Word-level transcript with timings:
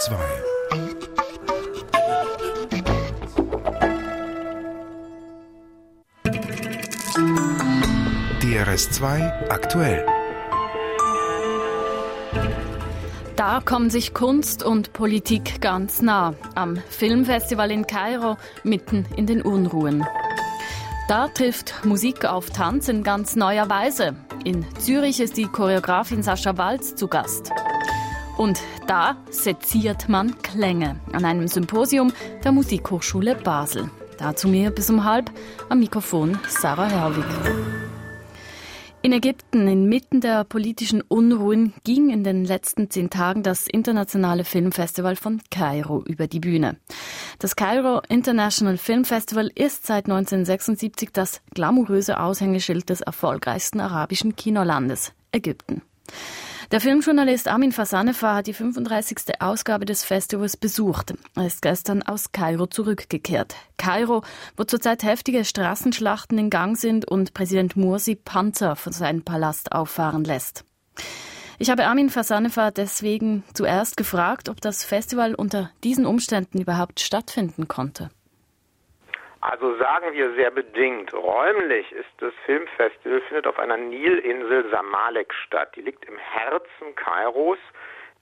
2 0.00 0.16
DRS2 8.40 9.50
aktuell. 9.50 10.06
Da 13.36 13.60
kommen 13.62 13.90
sich 13.90 14.14
Kunst 14.14 14.62
und 14.62 14.94
Politik 14.94 15.60
ganz 15.60 16.00
nah. 16.00 16.32
Am 16.54 16.78
Filmfestival 16.88 17.70
in 17.70 17.86
Kairo, 17.86 18.38
mitten 18.64 19.04
in 19.16 19.26
den 19.26 19.42
Unruhen. 19.42 20.06
Da 21.08 21.28
trifft 21.28 21.84
Musik 21.84 22.24
auf 22.24 22.48
Tanz 22.48 22.88
in 22.88 23.02
ganz 23.02 23.36
neuer 23.36 23.68
Weise. 23.68 24.16
In 24.44 24.64
Zürich 24.78 25.20
ist 25.20 25.36
die 25.36 25.46
Choreografin 25.46 26.22
Sascha 26.22 26.56
Walz 26.56 26.94
zu 26.94 27.06
Gast. 27.06 27.50
Und 28.38 28.58
da 28.90 29.16
seziert 29.30 30.08
man 30.08 30.42
Klänge 30.42 30.96
an 31.12 31.24
einem 31.24 31.46
Symposium 31.46 32.12
der 32.42 32.50
Musikhochschule 32.50 33.36
Basel. 33.36 33.88
Dazu 34.18 34.48
mir 34.48 34.72
bis 34.72 34.90
um 34.90 35.04
halb 35.04 35.30
am 35.68 35.78
Mikrofon 35.78 36.40
Sarah 36.48 36.88
Herwig. 36.88 37.24
In 39.02 39.12
Ägypten, 39.12 39.68
inmitten 39.68 40.20
der 40.20 40.42
politischen 40.42 41.02
Unruhen, 41.02 41.72
ging 41.84 42.10
in 42.10 42.24
den 42.24 42.44
letzten 42.44 42.90
zehn 42.90 43.10
Tagen 43.10 43.44
das 43.44 43.68
internationale 43.68 44.42
Filmfestival 44.42 45.14
von 45.14 45.40
Kairo 45.52 46.02
über 46.04 46.26
die 46.26 46.40
Bühne. 46.40 46.76
Das 47.38 47.54
Kairo 47.54 48.02
International 48.08 48.76
Film 48.76 49.04
Festival 49.04 49.52
ist 49.54 49.86
seit 49.86 50.06
1976 50.06 51.10
das 51.12 51.42
glamouröse 51.54 52.18
Aushängeschild 52.18 52.88
des 52.88 53.02
erfolgreichsten 53.02 53.78
arabischen 53.78 54.34
Kinolandes, 54.34 55.12
Ägypten. 55.30 55.82
Der 56.70 56.80
Filmjournalist 56.80 57.48
Armin 57.48 57.72
Fasanefa 57.72 58.36
hat 58.36 58.46
die 58.46 58.52
35. 58.52 59.40
Ausgabe 59.40 59.86
des 59.86 60.04
Festivals 60.04 60.56
besucht. 60.56 61.14
Er 61.34 61.46
ist 61.46 61.62
gestern 61.62 62.04
aus 62.04 62.30
Kairo 62.30 62.68
zurückgekehrt. 62.68 63.56
Kairo, 63.76 64.22
wo 64.56 64.62
zurzeit 64.62 65.02
heftige 65.02 65.44
Straßenschlachten 65.44 66.38
in 66.38 66.48
Gang 66.48 66.78
sind 66.78 67.10
und 67.10 67.34
Präsident 67.34 67.74
Mursi 67.74 68.14
Panzer 68.14 68.76
von 68.76 68.92
seinem 68.92 69.24
Palast 69.24 69.72
auffahren 69.72 70.22
lässt. 70.22 70.64
Ich 71.58 71.70
habe 71.70 71.86
Armin 71.86 72.08
Fasanefa 72.08 72.70
deswegen 72.70 73.42
zuerst 73.52 73.96
gefragt, 73.96 74.48
ob 74.48 74.60
das 74.60 74.84
Festival 74.84 75.34
unter 75.34 75.70
diesen 75.82 76.06
Umständen 76.06 76.60
überhaupt 76.60 77.00
stattfinden 77.00 77.66
konnte. 77.66 78.10
Also 79.42 79.76
sagen 79.78 80.12
wir 80.12 80.34
sehr 80.34 80.50
bedingt. 80.50 81.14
Räumlich 81.14 81.90
ist 81.92 82.10
das 82.18 82.32
Filmfestival 82.44 83.22
findet 83.22 83.46
auf 83.46 83.58
einer 83.58 83.78
Nilinsel 83.78 84.68
Samalek 84.70 85.32
statt. 85.32 85.74
Die 85.76 85.82
liegt 85.82 86.04
im 86.04 86.18
Herzen 86.18 86.94
Kairos 86.94 87.58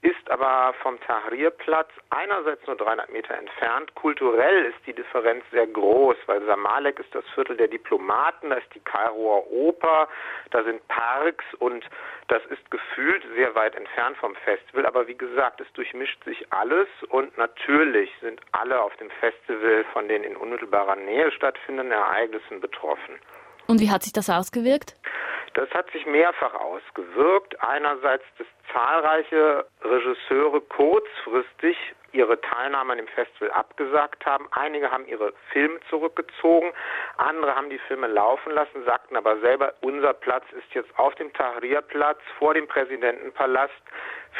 ist 0.01 0.31
aber 0.31 0.73
vom 0.81 0.99
Tahrirplatz 1.01 1.89
einerseits 2.09 2.65
nur 2.67 2.77
300 2.77 3.11
Meter 3.11 3.37
entfernt. 3.37 3.93
Kulturell 3.95 4.65
ist 4.65 4.77
die 4.85 4.93
Differenz 4.93 5.43
sehr 5.51 5.67
groß, 5.67 6.15
weil 6.25 6.45
Samalek 6.45 6.99
ist 6.99 7.13
das 7.13 7.25
Viertel 7.35 7.57
der 7.57 7.67
Diplomaten, 7.67 8.49
da 8.49 8.55
ist 8.55 8.73
die 8.73 8.79
Kairoer 8.79 9.51
Oper, 9.51 10.07
da 10.51 10.63
sind 10.63 10.87
Parks 10.87 11.43
und 11.59 11.83
das 12.29 12.41
ist 12.45 12.71
gefühlt 12.71 13.23
sehr 13.35 13.53
weit 13.55 13.75
entfernt 13.75 14.15
vom 14.17 14.35
Festival. 14.35 14.85
Aber 14.85 15.07
wie 15.07 15.17
gesagt, 15.17 15.59
es 15.59 15.71
durchmischt 15.73 16.23
sich 16.23 16.45
alles 16.51 16.87
und 17.09 17.37
natürlich 17.37 18.09
sind 18.21 18.39
alle 18.53 18.81
auf 18.81 18.95
dem 18.97 19.09
Festival 19.19 19.83
von 19.91 20.07
den 20.07 20.23
in 20.23 20.37
unmittelbarer 20.37 20.95
Nähe 20.95 21.29
stattfindenden 21.33 21.91
Ereignissen 21.91 22.61
betroffen. 22.61 23.19
Und 23.67 23.81
wie 23.81 23.91
hat 23.91 24.03
sich 24.03 24.13
das 24.13 24.29
ausgewirkt? 24.29 24.95
Das 25.53 25.69
hat 25.71 25.91
sich 25.91 26.05
mehrfach 26.05 26.53
ausgewirkt. 26.53 27.59
Einerseits, 27.61 28.23
dass 28.37 28.47
zahlreiche 28.71 29.65
Regisseure 29.81 30.61
kurzfristig 30.61 31.77
ihre 32.11 32.39
Teilnahme 32.41 32.93
an 32.93 32.97
dem 32.97 33.07
Festival 33.07 33.51
abgesagt 33.51 34.25
haben. 34.25 34.47
Einige 34.51 34.91
haben 34.91 35.05
ihre 35.07 35.33
Filme 35.51 35.79
zurückgezogen, 35.89 36.71
andere 37.17 37.55
haben 37.55 37.69
die 37.69 37.79
Filme 37.87 38.07
laufen 38.07 38.51
lassen, 38.53 38.83
sagten 38.85 39.15
aber 39.15 39.39
selber, 39.39 39.73
unser 39.81 40.13
Platz 40.13 40.45
ist 40.51 40.73
jetzt 40.73 40.89
auf 40.97 41.13
dem 41.15 41.31
Tahrirplatz 41.33 42.19
vor 42.37 42.53
dem 42.53 42.67
Präsidentenpalast. 42.67 43.73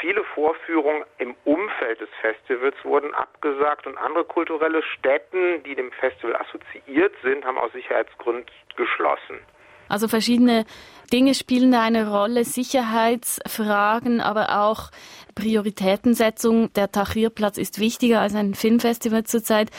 Viele 0.00 0.24
Vorführungen 0.34 1.04
im 1.18 1.34
Umfeld 1.44 2.00
des 2.00 2.10
Festivals 2.20 2.76
wurden 2.84 3.14
abgesagt 3.14 3.86
und 3.86 3.98
andere 3.98 4.24
kulturelle 4.24 4.82
Stätten, 4.82 5.62
die 5.64 5.74
dem 5.74 5.92
Festival 5.92 6.36
assoziiert 6.36 7.14
sind, 7.22 7.44
haben 7.44 7.58
aus 7.58 7.72
Sicherheitsgründen 7.72 8.46
geschlossen. 8.76 9.40
Also 9.88 10.06
verschiedene 10.06 10.64
Dinge 11.12 11.34
spielen 11.34 11.74
eine 11.74 12.08
Rolle, 12.08 12.44
Sicherheitsfragen, 12.44 14.20
aber 14.20 14.62
auch 14.62 14.90
Prioritätensetzung. 15.34 16.72
Der 16.74 16.92
Tahrirplatz 16.92 17.58
ist 17.58 17.80
wichtiger 17.80 18.20
als 18.20 18.34
ein 18.34 18.54
Filmfestival 18.54 19.24
zurzeit. 19.24 19.70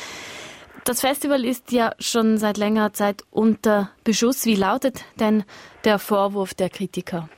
Das 0.84 1.02
Festival 1.02 1.46
ist 1.46 1.72
ja 1.72 1.94
schon 2.00 2.38
seit 2.38 2.58
längerer 2.58 2.92
Zeit 2.92 3.24
unter 3.30 3.92
Beschuss. 4.04 4.46
Wie 4.46 4.56
lautet 4.56 5.06
denn 5.20 5.44
der 5.84 6.00
Vorwurf 6.00 6.54
der 6.54 6.70
Kritiker? 6.70 7.30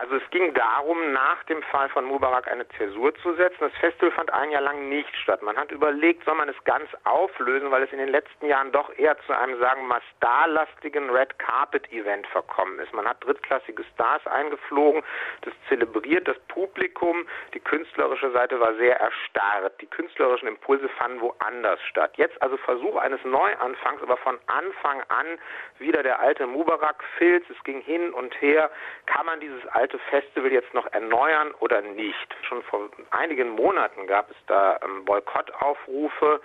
Also 0.00 0.14
es 0.14 0.30
ging 0.30 0.54
darum, 0.54 1.12
nach 1.12 1.42
dem 1.44 1.60
Fall 1.64 1.88
von 1.88 2.04
Mubarak 2.04 2.46
eine 2.46 2.68
Zäsur 2.68 3.12
zu 3.16 3.34
setzen. 3.34 3.56
Das 3.58 3.72
Festival 3.80 4.12
fand 4.12 4.32
ein 4.32 4.52
Jahr 4.52 4.62
lang 4.62 4.88
nicht 4.88 5.14
statt. 5.16 5.42
Man 5.42 5.56
hat 5.56 5.72
überlegt, 5.72 6.24
soll 6.24 6.36
man 6.36 6.48
es 6.48 6.56
ganz 6.64 6.88
auflösen, 7.02 7.72
weil 7.72 7.82
es 7.82 7.90
in 7.90 7.98
den 7.98 8.08
letzten 8.08 8.46
Jahren 8.46 8.70
doch 8.70 8.96
eher 8.96 9.18
zu 9.26 9.36
einem, 9.36 9.58
sagen 9.58 9.82
wir 9.82 9.88
mal, 9.88 10.02
starlastigen 10.16 11.10
Red 11.10 11.36
Carpet 11.40 11.90
Event 11.90 12.28
verkommen 12.28 12.78
ist. 12.78 12.92
Man 12.94 13.08
hat 13.08 13.24
drittklassige 13.24 13.82
Stars 13.94 14.24
eingeflogen, 14.28 15.02
das 15.40 15.52
zelebriert 15.68 16.28
das 16.28 16.38
Publikum. 16.46 17.26
Die 17.54 17.60
künstlerische 17.60 18.30
Seite 18.30 18.60
war 18.60 18.74
sehr 18.74 19.00
erstarrt. 19.00 19.80
Die 19.80 19.86
künstlerischen 19.86 20.46
Impulse 20.46 20.88
fanden 20.90 21.20
woanders 21.20 21.80
statt. 21.90 22.12
Jetzt 22.16 22.40
also 22.40 22.56
Versuch 22.58 22.96
eines 22.96 23.24
Neuanfangs, 23.24 24.00
aber 24.02 24.16
von 24.18 24.38
Anfang 24.46 25.02
an 25.08 25.26
wieder 25.78 26.04
der 26.04 26.20
alte 26.20 26.46
Mubarak-Filz. 26.46 27.44
Es 27.50 27.64
ging 27.64 27.80
hin 27.80 28.12
und 28.12 28.40
her. 28.40 28.70
Kann 29.06 29.26
man 29.26 29.40
dieses 29.40 29.66
alte 29.68 29.87
Festival 30.10 30.52
jetzt 30.52 30.74
noch 30.74 30.86
erneuern 30.92 31.54
oder 31.60 31.80
nicht? 31.80 32.36
Schon 32.42 32.62
vor 32.64 32.90
einigen 33.10 33.48
Monaten 33.48 34.06
gab 34.06 34.30
es 34.30 34.36
da 34.46 34.78
ähm, 34.84 35.06
Boykottaufrufe, 35.06 36.40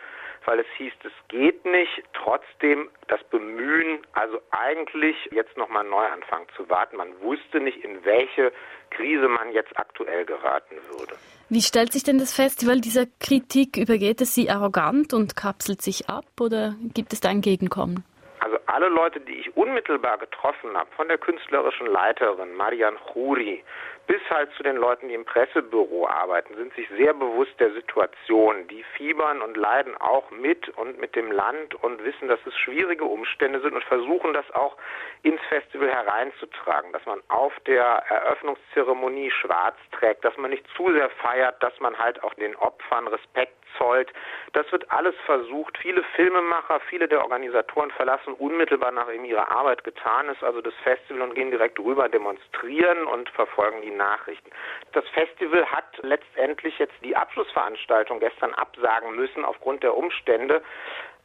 weil 0.46 0.60
es 0.60 0.68
hieß, 0.78 0.94
es 1.04 1.12
geht 1.28 1.66
nicht. 1.66 2.04
Trotzdem 2.14 2.90
das 3.10 3.22
Bemühen, 3.26 4.00
also 4.14 4.40
eigentlich 4.52 5.18
jetzt 5.32 5.58
nochmal 5.58 5.82
einen 5.82 5.90
Neuanfang 5.90 6.46
zu 6.56 6.70
warten. 6.70 6.96
Man 6.96 7.20
wusste 7.22 7.60
nicht, 7.60 7.84
in 7.84 8.06
welche 8.06 8.54
Krise 8.92 9.28
man 9.28 9.52
jetzt 9.52 9.78
aktuell 9.78 10.24
geraten 10.26 10.76
würde. 10.90 11.16
Wie 11.50 11.62
stellt 11.62 11.92
sich 11.92 12.04
denn 12.04 12.20
das 12.20 12.34
Festival 12.34 12.80
dieser 12.80 13.06
Kritik? 13.20 13.76
Übergeht 13.76 14.22
es 14.22 14.34
sie 14.34 14.50
arrogant 14.50 15.14
und 15.14 15.36
kapselt 15.36 15.82
sich 15.82 16.10
ab 16.10 16.26
oder 16.40 16.76
gibt 16.94 17.12
es 17.12 17.20
da 17.20 17.30
ein 17.30 17.42
Gegenkommen? 17.42 18.06
Also 18.54 18.66
alle 18.68 18.88
Leute, 18.90 19.20
die 19.20 19.40
ich 19.40 19.58
unmittelbar 19.58 20.20
getroffen 20.20 20.78
habe, 20.78 20.90
von 20.96 21.08
der 21.08 21.18
künstlerischen 21.18 21.88
Leiterin 21.88 22.54
Marian 22.54 22.98
Khoury 22.98 23.64
bis 24.06 24.22
halt 24.30 24.52
zu 24.58 24.64
den 24.64 24.76
Leuten, 24.76 25.08
die 25.08 25.16
im 25.16 25.26
Pressebüro 25.26 26.08
arbeiten, 26.08 26.54
sind 26.56 26.74
sich 26.76 26.88
sehr 26.98 27.14
bewusst 27.14 27.58
der 27.60 27.72
Situation. 27.72 28.68
Die 28.68 28.84
fiebern 28.98 29.42
und 29.42 29.56
leiden 29.56 29.96
auch 29.98 30.30
mit 30.30 30.70
und 30.78 31.00
mit 31.00 31.16
dem 31.16 31.32
Land 31.32 31.74
und 31.76 32.04
wissen, 32.04 32.28
dass 32.28 32.40
es 32.46 32.54
schwierige 32.58 33.06
Umstände 33.06 33.62
sind 33.62 33.74
und 33.74 33.84
versuchen 33.86 34.34
das 34.34 34.50
auch 34.52 34.76
ins 35.22 35.42
Festival 35.48 35.90
hereinzutragen, 35.90 36.92
dass 36.92 37.06
man 37.06 37.22
auf 37.30 37.54
der 37.66 37.84
Eröffnungszeremonie 37.84 39.32
schwarz 39.32 39.78
trägt, 39.92 40.26
dass 40.26 40.36
man 40.38 40.52
nicht 40.52 40.66
zu 40.76 40.92
sehr 40.92 41.10
feiert, 41.10 41.64
dass 41.64 41.80
man 41.80 41.98
halt 41.98 42.22
auch 42.24 42.34
den 42.34 42.56
Opfern 42.58 43.08
Respekt 43.08 43.63
zollt. 43.78 44.12
Das 44.54 44.72
wird 44.72 44.92
alles 44.92 45.16
versucht. 45.26 45.78
Viele 45.78 46.04
Filmemacher, 46.16 46.80
viele 46.90 47.08
der 47.08 47.22
Organisatoren 47.22 47.92
verlassen 47.92 48.34
unmittelbar 48.34 48.92
nachdem 48.92 49.26
ihre 49.26 49.50
Arbeit 49.52 49.84
getan 49.84 50.30
ist, 50.30 50.44
also 50.44 50.62
das 50.62 50.74
Festival 50.84 51.22
und 51.22 51.36
gehen 51.36 51.52
direkt 51.52 51.80
rüber 51.80 52.10
demonstrieren 52.10 53.06
und 53.06 53.30
verfolgen 53.30 53.82
die 53.82 53.92
Nachrichten. 53.92 54.50
Das 54.94 55.08
Festival 55.10 55.66
hat 55.66 55.86
letztendlich 56.02 56.78
jetzt 56.80 56.96
die 57.04 57.16
Abschlussveranstaltung 57.16 58.20
gestern 58.20 58.54
absagen 58.54 59.16
müssen 59.16 59.46
aufgrund 59.46 59.84
der 59.84 59.96
Umstände, 59.96 60.62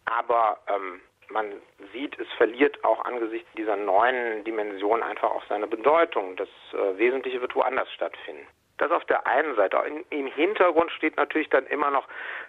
aber 0.04 0.58
ähm, 0.68 1.00
man 1.30 1.52
sieht, 1.92 2.18
es 2.18 2.28
verliert 2.36 2.82
auch 2.84 3.04
angesichts 3.04 3.48
dieser 3.56 3.76
neuen 3.76 4.44
Dimension 4.44 5.02
einfach 5.02 5.30
auch 5.30 5.44
seine 5.48 5.66
Bedeutung. 5.66 6.36
Das 6.36 6.48
äh, 6.72 6.98
Wesentliche 6.98 7.40
wird 7.40 7.54
woanders 7.54 7.90
stattfinden. 7.92 8.46
Das 8.78 8.90
auf 8.92 9.04
der 9.06 9.26
einen 9.26 9.54
Seite. 9.56 9.80
Im 10.10 10.26
Hintergrund 10.26 10.90
steht 10.92 11.16
natürlich 11.16 11.48
dann 11.50 11.66
immer 11.66 11.90
noch 11.90 12.06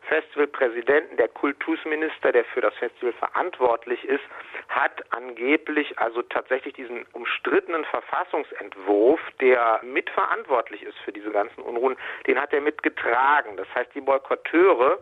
Festivalpräsidenten, 0.07 1.17
der 1.17 1.27
Kultusminister, 1.27 2.31
der 2.31 2.45
für 2.45 2.61
das 2.61 2.73
Festival 2.75 3.13
verantwortlich 3.13 4.03
ist, 4.05 4.23
hat 4.69 5.03
angeblich 5.11 5.97
also 5.97 6.21
tatsächlich 6.21 6.75
diesen 6.75 7.05
umstrittenen 7.13 7.83
Verfassungsentwurf, 7.85 9.19
der 9.41 9.79
mitverantwortlich 9.83 10.83
ist 10.83 10.97
für 10.99 11.11
diese 11.11 11.31
ganzen 11.31 11.61
Unruhen, 11.61 11.97
den 12.27 12.39
hat 12.39 12.53
er 12.53 12.61
mitgetragen. 12.61 13.57
Das 13.57 13.67
heißt, 13.73 13.93
die 13.95 14.01
Boykotteure 14.01 14.99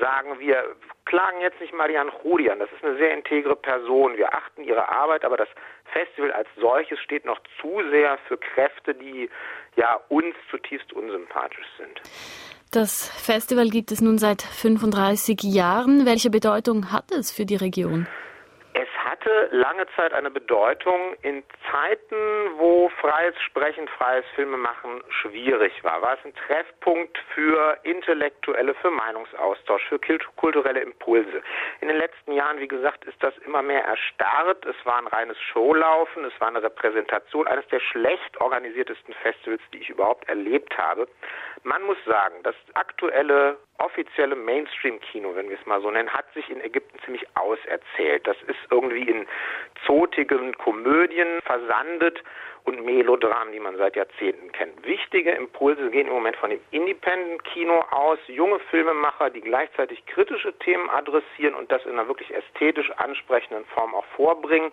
sagen, 0.00 0.38
wir 0.38 0.76
klagen 1.06 1.40
jetzt 1.40 1.60
nicht 1.60 1.72
Marianne 1.72 2.12
an. 2.12 2.58
Das 2.58 2.70
ist 2.72 2.84
eine 2.84 2.96
sehr 2.96 3.14
integre 3.14 3.56
Person. 3.56 4.16
Wir 4.16 4.34
achten 4.34 4.62
ihre 4.64 4.88
Arbeit, 4.88 5.24
aber 5.24 5.36
das 5.36 5.48
Festival 5.92 6.32
als 6.32 6.48
solches 6.56 6.98
steht 7.00 7.24
noch 7.24 7.38
zu 7.60 7.80
sehr 7.90 8.18
für 8.28 8.36
Kräfte, 8.36 8.94
die 8.94 9.30
ja 9.76 10.00
uns 10.08 10.34
zutiefst 10.50 10.92
unsympathisch 10.92 11.66
sind. 11.78 12.00
Das 12.70 13.08
Festival 13.08 13.68
gibt 13.68 13.92
es 13.92 14.00
nun 14.00 14.18
seit 14.18 14.42
35 14.42 15.42
Jahren. 15.42 16.04
Welche 16.04 16.30
Bedeutung 16.30 16.92
hat 16.92 17.12
es 17.12 17.30
für 17.30 17.46
die 17.46 17.56
Region? 17.56 18.06
Hatte 19.26 19.48
lange 19.50 19.86
Zeit 19.96 20.12
eine 20.12 20.30
Bedeutung 20.30 21.14
in 21.22 21.42
Zeiten, 21.70 22.16
wo 22.58 22.88
freies 23.00 23.34
Sprechen, 23.42 23.88
freies 23.88 24.24
Filmemachen 24.34 25.02
schwierig 25.08 25.72
war. 25.82 26.00
War 26.00 26.14
es 26.14 26.24
ein 26.24 26.34
Treffpunkt 26.34 27.18
für 27.34 27.76
Intellektuelle, 27.82 28.74
für 28.74 28.90
Meinungsaustausch, 28.90 29.82
für 29.88 29.98
kulturelle 30.36 30.80
Impulse. 30.80 31.42
In 31.80 31.88
den 31.88 31.96
letzten 31.96 32.32
Jahren, 32.32 32.60
wie 32.60 32.68
gesagt, 32.68 33.04
ist 33.04 33.20
das 33.20 33.36
immer 33.38 33.62
mehr 33.62 33.84
erstarrt. 33.84 34.64
Es 34.64 34.76
war 34.84 34.98
ein 34.98 35.08
reines 35.08 35.38
Showlaufen, 35.52 36.24
es 36.24 36.40
war 36.40 36.48
eine 36.48 36.62
Repräsentation 36.62 37.48
eines 37.48 37.66
der 37.68 37.80
schlecht 37.80 38.40
organisiertesten 38.40 39.14
Festivals, 39.14 39.62
die 39.72 39.78
ich 39.78 39.90
überhaupt 39.90 40.28
erlebt 40.28 40.76
habe. 40.78 41.08
Man 41.64 41.82
muss 41.82 41.98
sagen, 42.04 42.36
das 42.44 42.54
aktuelle 42.74 43.56
offizielle 43.78 44.36
Mainstream-Kino, 44.36 45.34
wenn 45.34 45.48
wir 45.48 45.58
es 45.58 45.66
mal 45.66 45.80
so 45.80 45.90
nennen, 45.90 46.12
hat 46.12 46.32
sich 46.34 46.48
in 46.50 46.60
Ägypten 46.60 46.98
ziemlich 47.04 47.26
auserzählt. 47.34 48.26
Das 48.26 48.36
ist 48.42 48.58
irgendwie 48.70 49.08
in 49.08 49.26
zotigen 49.86 50.56
Komödien 50.58 51.40
versandet 51.42 52.22
und 52.64 52.84
Melodramen, 52.84 53.52
die 53.52 53.60
man 53.60 53.76
seit 53.76 53.94
Jahrzehnten 53.94 54.50
kennt. 54.50 54.84
Wichtige 54.84 55.30
Impulse 55.30 55.88
gehen 55.90 56.08
im 56.08 56.14
Moment 56.14 56.36
von 56.36 56.50
dem 56.50 56.60
Independent-Kino 56.72 57.80
aus, 57.90 58.18
junge 58.26 58.58
Filmemacher, 58.70 59.30
die 59.30 59.40
gleichzeitig 59.40 60.04
kritische 60.06 60.52
Themen 60.58 60.90
adressieren 60.90 61.54
und 61.54 61.70
das 61.70 61.84
in 61.84 61.92
einer 61.92 62.08
wirklich 62.08 62.34
ästhetisch 62.34 62.90
ansprechenden 62.96 63.64
Form 63.66 63.94
auch 63.94 64.04
vorbringen. 64.16 64.72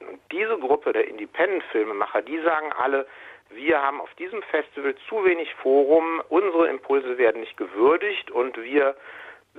Und 0.00 0.20
diese 0.30 0.58
Gruppe 0.58 0.92
der 0.92 1.08
Independent-Filmemacher, 1.08 2.22
die 2.22 2.40
sagen 2.40 2.72
alle, 2.78 3.06
wir 3.52 3.82
haben 3.82 4.00
auf 4.00 4.12
diesem 4.14 4.42
Festival 4.44 4.94
zu 5.08 5.24
wenig 5.24 5.52
Forum, 5.62 6.22
unsere 6.28 6.68
Impulse 6.68 7.18
werden 7.18 7.40
nicht 7.40 7.56
gewürdigt 7.56 8.30
und 8.30 8.56
wir 8.56 8.94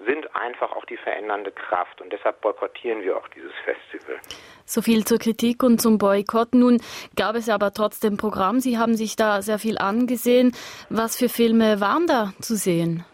sind 0.05 0.33
einfach 0.35 0.71
auch 0.71 0.85
die 0.85 0.97
verändernde 0.97 1.51
Kraft 1.51 2.01
und 2.01 2.13
deshalb 2.13 2.39
boykottieren 2.41 3.01
wir 3.03 3.17
auch 3.17 3.27
dieses 3.29 3.51
Festival. 3.65 4.19
So 4.65 4.81
viel 4.81 5.03
zur 5.03 5.19
Kritik 5.19 5.63
und 5.63 5.81
zum 5.81 5.97
Boykott. 5.97 6.53
Nun 6.53 6.81
gab 7.15 7.35
es 7.35 7.49
aber 7.49 7.73
trotzdem 7.73 8.17
Programm. 8.17 8.59
Sie 8.59 8.77
haben 8.77 8.95
sich 8.95 9.15
da 9.17 9.41
sehr 9.41 9.59
viel 9.59 9.77
angesehen. 9.77 10.53
Was 10.89 11.17
für 11.17 11.27
Filme 11.27 11.81
waren 11.81 12.07
da 12.07 12.31
zu 12.39 12.55
sehen? 12.55 13.05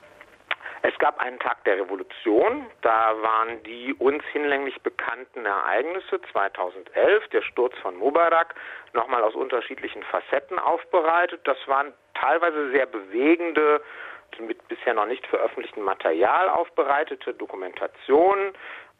Es 0.83 0.97
gab 0.99 1.19
einen 1.19 1.39
Tag 1.39 1.63
der 1.65 1.79
Revolution, 1.79 2.65
da 2.81 3.13
waren 3.21 3.61
die 3.63 3.93
uns 3.95 4.23
hinlänglich 4.31 4.81
bekannten 4.83 5.45
Ereignisse 5.45 6.21
2011, 6.31 7.27
der 7.33 7.41
Sturz 7.41 7.73
von 7.81 7.97
Mubarak, 7.97 8.55
nochmal 8.93 9.23
aus 9.23 9.35
unterschiedlichen 9.35 10.03
Facetten 10.03 10.59
aufbereitet. 10.59 11.41
Das 11.45 11.57
waren 11.67 11.93
teilweise 12.13 12.71
sehr 12.71 12.85
bewegende, 12.85 13.81
mit 14.39 14.67
bisher 14.67 14.93
noch 14.93 15.05
nicht 15.05 15.25
veröffentlichtem 15.27 15.83
Material 15.83 16.49
aufbereitete 16.49 17.33
Dokumentationen. 17.33 18.53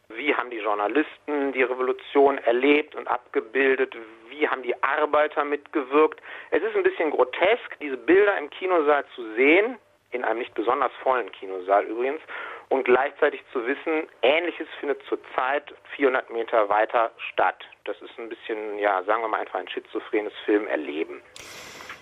Wie 0.08 0.34
haben 0.34 0.50
die 0.50 0.58
Journalisten 0.58 1.52
die 1.52 1.62
Revolution 1.62 2.38
erlebt 2.38 2.94
und 2.94 3.06
abgebildet? 3.08 3.94
Wie 4.30 4.48
haben 4.48 4.62
die 4.62 4.82
Arbeiter 4.82 5.44
mitgewirkt? 5.44 6.20
Es 6.50 6.62
ist 6.62 6.74
ein 6.74 6.82
bisschen 6.82 7.10
grotesk, 7.10 7.78
diese 7.80 7.98
Bilder 7.98 8.38
im 8.38 8.48
Kinosaal 8.48 9.04
zu 9.14 9.34
sehen, 9.34 9.78
in 10.10 10.24
einem 10.24 10.38
nicht 10.38 10.54
besonders 10.54 10.92
vollen 11.02 11.30
Kinosaal 11.32 11.84
übrigens, 11.84 12.22
und 12.68 12.84
gleichzeitig 12.84 13.42
zu 13.52 13.66
wissen, 13.66 14.08
Ähnliches 14.22 14.68
findet 14.80 15.00
zurzeit 15.08 15.74
400 15.96 16.30
Meter 16.30 16.68
weiter 16.68 17.10
statt. 17.32 17.64
Das 17.84 17.96
ist 18.02 18.18
ein 18.18 18.28
bisschen, 18.28 18.78
ja, 18.78 19.02
sagen 19.04 19.22
wir 19.22 19.28
mal 19.28 19.40
einfach 19.40 19.58
ein 19.58 19.68
schizophrenes 19.68 20.32
Filmerleben. 20.44 21.22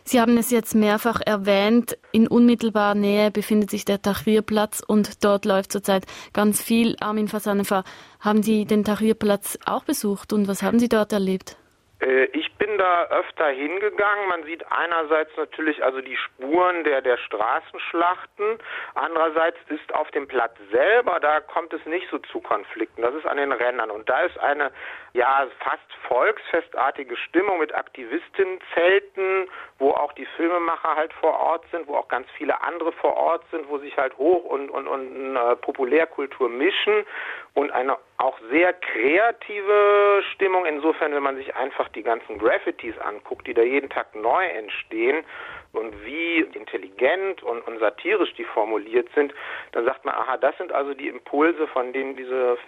Sie 0.09 0.21
haben 0.21 0.39
es 0.39 0.53
jetzt 0.53 0.77
mehrfach 0.77 1.21
erwähnt. 1.25 1.99
In 2.13 2.29
unmittelbarer 2.29 2.95
Nähe 2.95 3.33
befindet 3.33 3.71
sich 3.71 3.85
der 3.85 4.01
Tahrirplatz 4.01 4.81
und 4.87 5.25
dort 5.25 5.45
läuft 5.45 5.73
zurzeit 5.73 6.07
ganz 6.33 6.63
viel. 6.63 6.95
Armin 7.01 7.27
Fasanefa, 7.27 7.83
haben 8.21 8.45
Sie 8.45 8.67
den 8.67 8.85
Tahrirplatz 8.85 9.59
auch 9.67 9.83
besucht 9.83 10.33
und 10.33 10.47
was 10.47 10.62
haben 10.62 10.79
Sie 10.79 10.89
dort 10.89 11.12
erlebt? 11.12 11.57
Äh, 12.01 12.25
ich 12.27 12.53
bin 12.55 12.79
da 12.79 13.05
öfter 13.07 13.49
hingegangen. 13.49 14.29
Man 14.29 14.45
sieht 14.45 14.65
einerseits 14.71 15.31
natürlich 15.37 15.83
also 15.83 16.01
die 16.01 16.17
Spuren 16.17 16.85
der, 16.85 17.01
der 17.03 17.17
Straßenschlachten. 17.19 18.59
Andererseits 18.95 19.59
ist 19.69 19.95
auf 19.95 20.11
dem 20.11 20.27
Platz 20.29 20.57
selber, 20.71 21.21
da 21.21 21.41
kommt 21.41 21.73
es 21.73 21.85
nicht 21.87 22.09
so 22.11 22.19
zu 22.19 22.41
Konflikten. 22.41 23.03
Das 23.03 23.15
ist 23.15 23.27
an 23.27 23.37
den 23.37 23.53
Rändern. 23.53 23.91
Und 23.91 24.09
da 24.09 24.23
ist 24.23 24.39
eine, 24.39 24.71
ja, 25.17 25.47
fast 25.61 25.83
volksfestartige 26.09 27.17
Stimmung 27.17 27.59
mit 27.59 27.75
Aktivistinnenzelten, 27.75 29.49
wo 29.79 29.91
auch 29.91 30.13
die 30.13 30.27
Filmemacher 30.37 30.95
halt 30.95 31.13
vor 31.15 31.33
Ort 31.41 31.65
sind, 31.71 31.89
wo 31.89 31.95
auch 31.95 32.09
ganz 32.09 32.29
viele 32.37 32.63
andere 32.63 32.93
vor 32.93 33.17
Ort 33.17 33.43
sind, 33.51 33.69
wo 33.69 33.79
sich 33.79 33.97
halt 33.97 34.17
Hoch- 34.19 34.45
und, 34.45 34.69
und, 34.69 34.87
und 34.87 35.37
äh, 35.37 35.57
Populärkultur 35.57 36.51
mischen 36.51 37.07
und 37.55 37.71
eine 37.71 37.97
auch 38.19 38.39
sehr 38.51 38.75
kreative 38.75 40.23
Stimmung. 40.35 40.67
Insofern, 40.67 41.15
wenn 41.15 41.23
man 41.23 41.37
sich 41.37 41.57
einfach 41.57 41.89
die 41.89 42.03
ganzen 42.03 42.39
Graffitis 42.39 42.99
anguckt, 42.99 43.47
die 43.47 43.55
da 43.55 43.62
jeden 43.62 43.89
Tag 43.89 44.15
neu 44.15 44.45
entstehen 44.45 45.25
und 45.73 46.05
wie 46.05 46.41
intelligent 46.41 47.43
und, 47.43 47.67
und 47.67 47.79
satirisch 47.79 48.35
die 48.35 48.45
formuliert 48.45 49.09
sind, 49.15 49.33
dann 49.73 49.87
sagt 49.87 50.05
man, 50.05 50.15
aha, 50.15 50.37
das 50.37 50.57
sind 50.59 50.73
also 50.73 50.93
die 50.93 51.09
Impulse, 51.09 51.67
von 51.69 51.93
denen 51.95 52.17
diese 52.17 52.59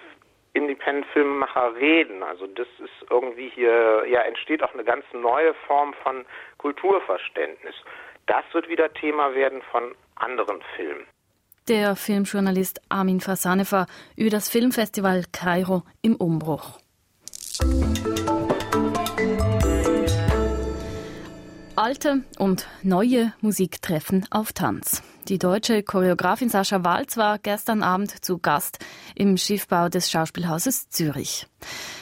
Independent-Filmemacher 0.58 1.74
reden. 1.76 2.22
Also 2.22 2.46
das 2.46 2.66
ist 2.78 3.10
irgendwie 3.10 3.50
hier, 3.54 4.04
ja, 4.08 4.20
entsteht 4.22 4.62
auch 4.62 4.74
eine 4.74 4.84
ganz 4.84 5.04
neue 5.12 5.54
Form 5.66 5.94
von 6.02 6.24
Kulturverständnis. 6.58 7.74
Das 8.26 8.44
wird 8.52 8.68
wieder 8.68 8.92
Thema 8.92 9.34
werden 9.34 9.62
von 9.70 9.94
anderen 10.16 10.60
Filmen. 10.76 11.06
Der 11.68 11.96
Filmjournalist 11.96 12.80
Armin 12.88 13.20
Fasanefa 13.20 13.86
über 14.16 14.30
das 14.30 14.48
Filmfestival 14.48 15.24
Kairo 15.32 15.82
im 16.02 16.16
Umbruch. 16.16 16.78
Alte 21.78 22.24
und 22.38 22.66
neue 22.82 23.32
Musik 23.40 23.80
treffen 23.80 24.26
auf 24.30 24.52
Tanz. 24.52 25.00
Die 25.28 25.38
deutsche 25.38 25.84
Choreografin 25.84 26.48
Sascha 26.48 26.82
Walz 26.82 27.16
war 27.16 27.38
gestern 27.38 27.84
Abend 27.84 28.24
zu 28.24 28.38
Gast 28.38 28.80
im 29.14 29.36
Schiffbau 29.36 29.88
des 29.88 30.10
Schauspielhauses 30.10 30.88
Zürich. 30.88 31.46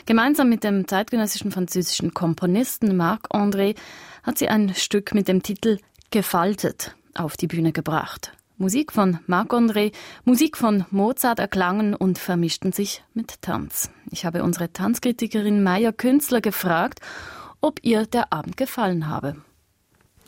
Gemeinsam 0.06 0.48
mit 0.48 0.64
dem 0.64 0.88
zeitgenössischen 0.88 1.50
französischen 1.50 2.14
Komponisten 2.14 2.96
Marc 2.96 3.34
André 3.34 3.76
hat 4.22 4.38
sie 4.38 4.48
ein 4.48 4.74
Stück 4.74 5.12
mit 5.12 5.28
dem 5.28 5.42
Titel 5.42 5.78
Gefaltet 6.10 6.96
auf 7.14 7.36
die 7.36 7.46
Bühne 7.46 7.72
gebracht. 7.72 8.32
Musik 8.56 8.92
von 8.92 9.18
Marc 9.26 9.52
André, 9.52 9.92
Musik 10.24 10.56
von 10.56 10.86
Mozart 10.90 11.38
erklangen 11.38 11.94
und 11.94 12.18
vermischten 12.18 12.72
sich 12.72 13.04
mit 13.12 13.42
Tanz. 13.42 13.90
Ich 14.10 14.24
habe 14.24 14.42
unsere 14.42 14.72
Tanzkritikerin 14.72 15.62
Maya 15.62 15.92
Künstler 15.92 16.40
gefragt, 16.40 17.00
ob 17.60 17.80
ihr 17.82 18.06
der 18.06 18.32
Abend 18.32 18.56
gefallen 18.56 19.08
habe. 19.08 19.36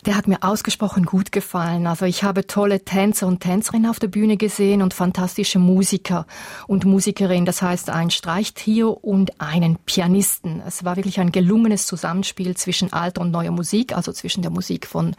Der 0.07 0.17
hat 0.17 0.29
mir 0.29 0.43
ausgesprochen 0.43 1.05
gut 1.05 1.33
gefallen. 1.33 1.87
Also 1.87 2.05
ich 2.05 2.23
habe 2.23 2.47
tolle 2.47 2.85
Tänzer 2.85 3.27
und 3.27 3.41
Tänzerinnen 3.41 3.91
auf 3.91 3.99
der 3.99 4.07
Bühne 4.07 4.37
gesehen 4.37 4.81
und 4.81 4.95
fantastische 4.95 5.59
Musiker 5.59 6.27
und 6.69 6.85
Musikerinnen. 6.85 7.45
Das 7.45 7.63
heißt 7.63 7.91
ein 7.91 8.11
Streichtrio 8.11 8.91
und 8.91 9.41
einen 9.41 9.77
Pianisten. 9.77 10.63
Es 10.67 10.85
war 10.85 10.97
wirklich 10.97 11.19
ein 11.19 11.33
gelungenes 11.33 11.87
Zusammenspiel 11.87 12.57
zwischen 12.57 12.93
alter 12.93 13.23
und 13.23 13.33
neuer 13.33 13.51
Musik, 13.51 13.97
also 13.97 14.13
zwischen 14.13 14.43
der 14.43 14.53
Musik 14.53 14.87
von 14.87 15.17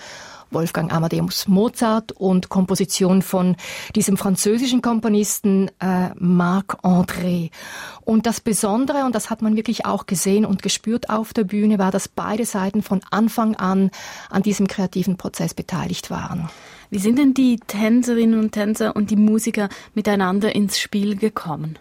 Wolfgang 0.51 0.91
Amadeus 0.91 1.47
Mozart 1.47 2.11
und 2.11 2.49
Komposition 2.49 3.21
von 3.21 3.55
diesem 3.95 4.17
französischen 4.17 4.81
Komponisten 4.81 5.69
äh, 5.79 6.09
Marc 6.15 6.83
André. 6.83 7.51
Und 8.01 8.25
das 8.25 8.41
Besondere, 8.41 9.05
und 9.05 9.15
das 9.15 9.29
hat 9.29 9.41
man 9.41 9.55
wirklich 9.55 9.85
auch 9.85 10.05
gesehen 10.05 10.45
und 10.45 10.61
gespürt 10.61 11.09
auf 11.09 11.33
der 11.33 11.43
Bühne, 11.43 11.79
war, 11.79 11.91
dass 11.91 12.07
beide 12.07 12.45
Seiten 12.45 12.81
von 12.81 13.01
Anfang 13.11 13.55
an 13.55 13.91
an 14.29 14.43
diesem 14.43 14.67
kreativen 14.67 15.17
Prozess 15.17 15.53
beteiligt 15.53 16.09
waren. 16.09 16.49
Wie 16.89 16.99
sind 16.99 17.19
denn 17.19 17.33
die 17.33 17.57
Tänzerinnen 17.57 18.39
und 18.39 18.51
Tänzer 18.51 18.95
und 18.95 19.11
die 19.11 19.15
Musiker 19.15 19.69
miteinander 19.93 20.55
ins 20.55 20.79
Spiel 20.79 21.15
gekommen? 21.15 21.77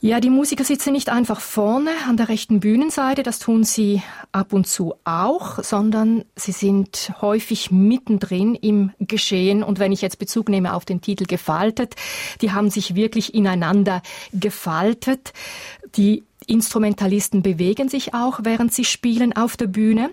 Ja, 0.00 0.20
die 0.20 0.28
Musiker 0.28 0.62
sitzen 0.62 0.92
nicht 0.92 1.08
einfach 1.08 1.40
vorne 1.40 1.90
an 2.06 2.18
der 2.18 2.28
rechten 2.28 2.60
Bühnenseite, 2.60 3.22
das 3.22 3.38
tun 3.38 3.64
sie 3.64 4.02
ab 4.30 4.52
und 4.52 4.66
zu 4.66 4.94
auch, 5.04 5.64
sondern 5.64 6.24
sie 6.36 6.52
sind 6.52 7.12
häufig 7.22 7.70
mittendrin 7.70 8.54
im 8.54 8.92
Geschehen. 9.00 9.62
Und 9.62 9.78
wenn 9.78 9.92
ich 9.92 10.02
jetzt 10.02 10.18
Bezug 10.18 10.50
nehme 10.50 10.74
auf 10.74 10.84
den 10.84 11.00
Titel 11.00 11.24
Gefaltet, 11.24 11.94
die 12.42 12.52
haben 12.52 12.68
sich 12.68 12.94
wirklich 12.94 13.34
ineinander 13.34 14.02
gefaltet. 14.34 15.32
Die 15.96 16.24
Instrumentalisten 16.46 17.42
bewegen 17.42 17.88
sich 17.88 18.12
auch, 18.12 18.40
während 18.42 18.74
sie 18.74 18.84
spielen 18.84 19.34
auf 19.34 19.56
der 19.56 19.66
Bühne. 19.66 20.10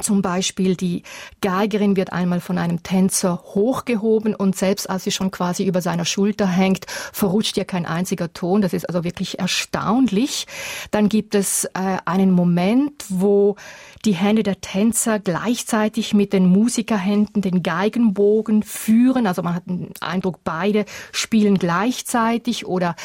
Zum 0.00 0.22
Beispiel 0.22 0.76
die 0.76 1.02
Geigerin 1.40 1.96
wird 1.96 2.12
einmal 2.12 2.40
von 2.40 2.58
einem 2.58 2.82
Tänzer 2.82 3.42
hochgehoben 3.54 4.34
und 4.34 4.56
selbst 4.56 4.90
als 4.90 5.04
sie 5.04 5.12
schon 5.12 5.30
quasi 5.30 5.64
über 5.64 5.80
seiner 5.80 6.04
Schulter 6.04 6.46
hängt, 6.46 6.86
verrutscht 7.12 7.56
ihr 7.56 7.64
kein 7.64 7.86
einziger 7.86 8.32
Ton. 8.32 8.60
Das 8.60 8.72
ist 8.72 8.88
also 8.88 9.04
wirklich 9.04 9.38
erstaunlich. 9.38 10.46
Dann 10.90 11.08
gibt 11.08 11.34
es 11.34 11.64
äh, 11.64 11.98
einen 12.04 12.32
Moment, 12.32 13.04
wo 13.08 13.56
die 14.04 14.14
Hände 14.14 14.42
der 14.42 14.60
Tänzer 14.60 15.18
gleichzeitig 15.18 16.14
mit 16.14 16.32
den 16.32 16.46
Musikerhänden 16.46 17.42
den 17.42 17.62
Geigenbogen 17.62 18.62
führen. 18.62 19.26
Also 19.26 19.42
man 19.42 19.54
hat 19.54 19.66
den 19.66 19.90
Eindruck, 20.00 20.40
beide 20.44 20.84
spielen 21.12 21.58
gleichzeitig 21.58 22.66
oder 22.66 22.96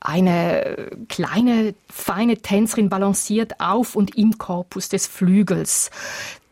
eine 0.00 0.90
kleine, 1.08 1.74
feine 1.90 2.38
Tänzerin 2.38 2.88
balanciert 2.88 3.60
auf 3.60 3.96
und 3.96 4.16
im 4.16 4.38
Korpus 4.38 4.88
des 4.88 5.06
Flügels. 5.06 5.90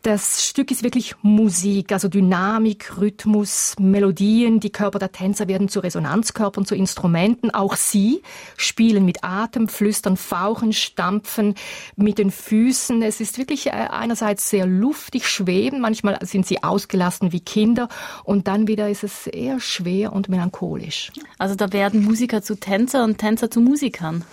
Das 0.03 0.45
Stück 0.45 0.69
ist 0.69 0.83
wirklich 0.83 1.15
Musik, 1.21 1.93
also 1.93 2.09
Dynamik, 2.09 2.97
Rhythmus, 2.99 3.73
Melodien. 3.79 4.59
Die 4.59 4.69
Körper 4.69 4.99
der 4.99 5.13
Tänzer 5.13 5.47
werden 5.47 5.69
zu 5.69 5.79
Resonanzkörpern, 5.79 6.65
zu 6.65 6.75
Instrumenten. 6.75 7.51
Auch 7.51 7.77
sie 7.77 8.21
spielen 8.57 9.05
mit 9.05 9.23
Atem, 9.23 9.69
flüstern, 9.69 10.17
fauchen, 10.17 10.73
stampfen 10.73 11.55
mit 11.95 12.17
den 12.17 12.31
Füßen. 12.31 13.01
Es 13.01 13.21
ist 13.21 13.37
wirklich 13.37 13.67
äh, 13.67 13.71
einerseits 13.71 14.49
sehr 14.49 14.65
luftig, 14.65 15.25
schweben. 15.25 15.79
Manchmal 15.79 16.19
sind 16.25 16.45
sie 16.45 16.61
ausgelassen 16.63 17.31
wie 17.31 17.39
Kinder. 17.39 17.87
Und 18.25 18.49
dann 18.49 18.67
wieder 18.67 18.89
ist 18.89 19.05
es 19.05 19.27
eher 19.27 19.61
schwer 19.61 20.11
und 20.11 20.27
melancholisch. 20.27 21.13
Also 21.37 21.55
da 21.55 21.71
werden 21.71 22.03
Musiker 22.03 22.41
zu 22.41 22.59
Tänzer 22.59 23.05
und 23.05 23.19
Tänzer 23.19 23.49
zu 23.49 23.61
Musikern. 23.61 24.25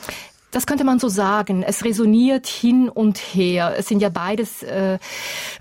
Das 0.51 0.67
könnte 0.67 0.85
man 0.85 0.99
so 0.99 1.09
sagen. 1.09 1.63
Es 1.63 1.85
resoniert 1.85 2.47
hin 2.47 2.89
und 2.89 3.19
her. 3.19 3.75
Es 3.79 3.89
sind 3.89 4.01
ja 4.03 4.09
beides 4.09 4.63
äh, 4.63 4.99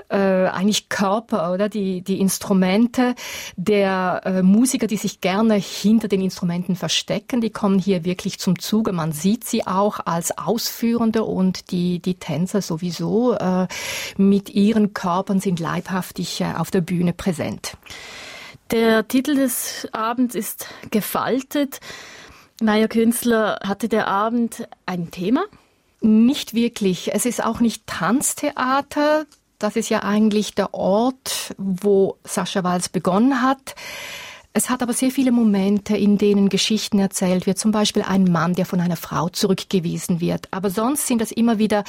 äh, 0.10 0.15
eigentlich 0.15 0.89
Körper, 0.89 1.53
oder? 1.53 1.69
Die, 1.69 2.01
die 2.01 2.19
Instrumente 2.19 3.15
der 3.55 4.22
äh, 4.25 4.41
Musiker, 4.41 4.88
die 4.88 4.98
sich 4.98 5.22
gerne 5.22 5.55
hinter 5.55 6.08
den 6.08 6.22
Instrumenten 6.22 6.75
verstecken, 6.75 7.41
die 7.41 7.51
kommen 7.51 7.77
hier 7.79 8.03
wirklich 8.03 8.39
zum 8.39 8.58
Zuge. 8.60 8.91
Man 8.91 9.12
sieht 9.12 9.43
sie 9.43 9.67
auch 9.67 10.00
als 10.05 10.38
Ausführende 10.38 11.24
und 11.24 11.72
die, 11.72 12.00
die 12.00 12.15
Tänzer 12.15 12.62
sowieso 12.62 13.34
äh, 13.34 13.67
mit 14.17 14.50
ihren 14.50 14.93
Körpern 14.93 15.39
sind 15.39 15.60
leibhaftig 15.60 16.41
äh, 16.41 16.53
auf 16.58 16.72
der 16.72 16.81
Bühne 16.81 17.13
präsent. 17.13 17.77
Der 18.72 19.08
Titel 19.08 19.36
des 19.36 19.88
Abends 19.93 20.36
ist 20.36 20.67
Gefaltet. 20.91 21.79
Maja 22.62 22.88
Künstler, 22.88 23.60
hatte 23.63 23.88
der 23.88 24.08
Abend 24.08 24.68
ein 24.86 25.12
Thema? 25.12 25.46
Nicht 26.01 26.54
wirklich. 26.54 27.13
Es 27.13 27.25
ist 27.25 27.44
auch 27.44 27.62
nicht 27.62 27.88
Tanztheater. 27.88 29.25
Das 29.60 29.75
ist 29.75 29.89
ja 29.89 30.04
eigentlich 30.04 30.56
der 30.56 30.74
Ort, 30.74 31.56
wo 31.58 32.18
Sascha 32.25 32.63
Walz 32.63 32.89
begonnen 32.89 33.42
hat. 33.42 33.75
Es 34.51 34.70
hat 34.70 34.82
aber 34.82 34.94
sehr 34.94 35.12
viele 35.12 35.32
Momente, 35.32 35.96
in 35.96 36.18
denen 36.18 36.50
Geschichten 36.50 36.98
erzählt 36.98 37.46
wird. 37.46 37.60
Zum 37.60 37.72
Beispiel 37.72 38.01
ein 38.01 38.24
Mann, 38.24 38.56
der 38.56 38.65
von 38.65 38.82
einer 38.82 38.96
Frau 38.96 39.29
zurückgewiesen 39.29 40.22
wird. 40.22 40.48
Aber 40.50 40.72
sonst 40.72 41.06
sind 41.06 41.22
das 41.22 41.32
immer 41.32 41.60
wieder 41.60 41.84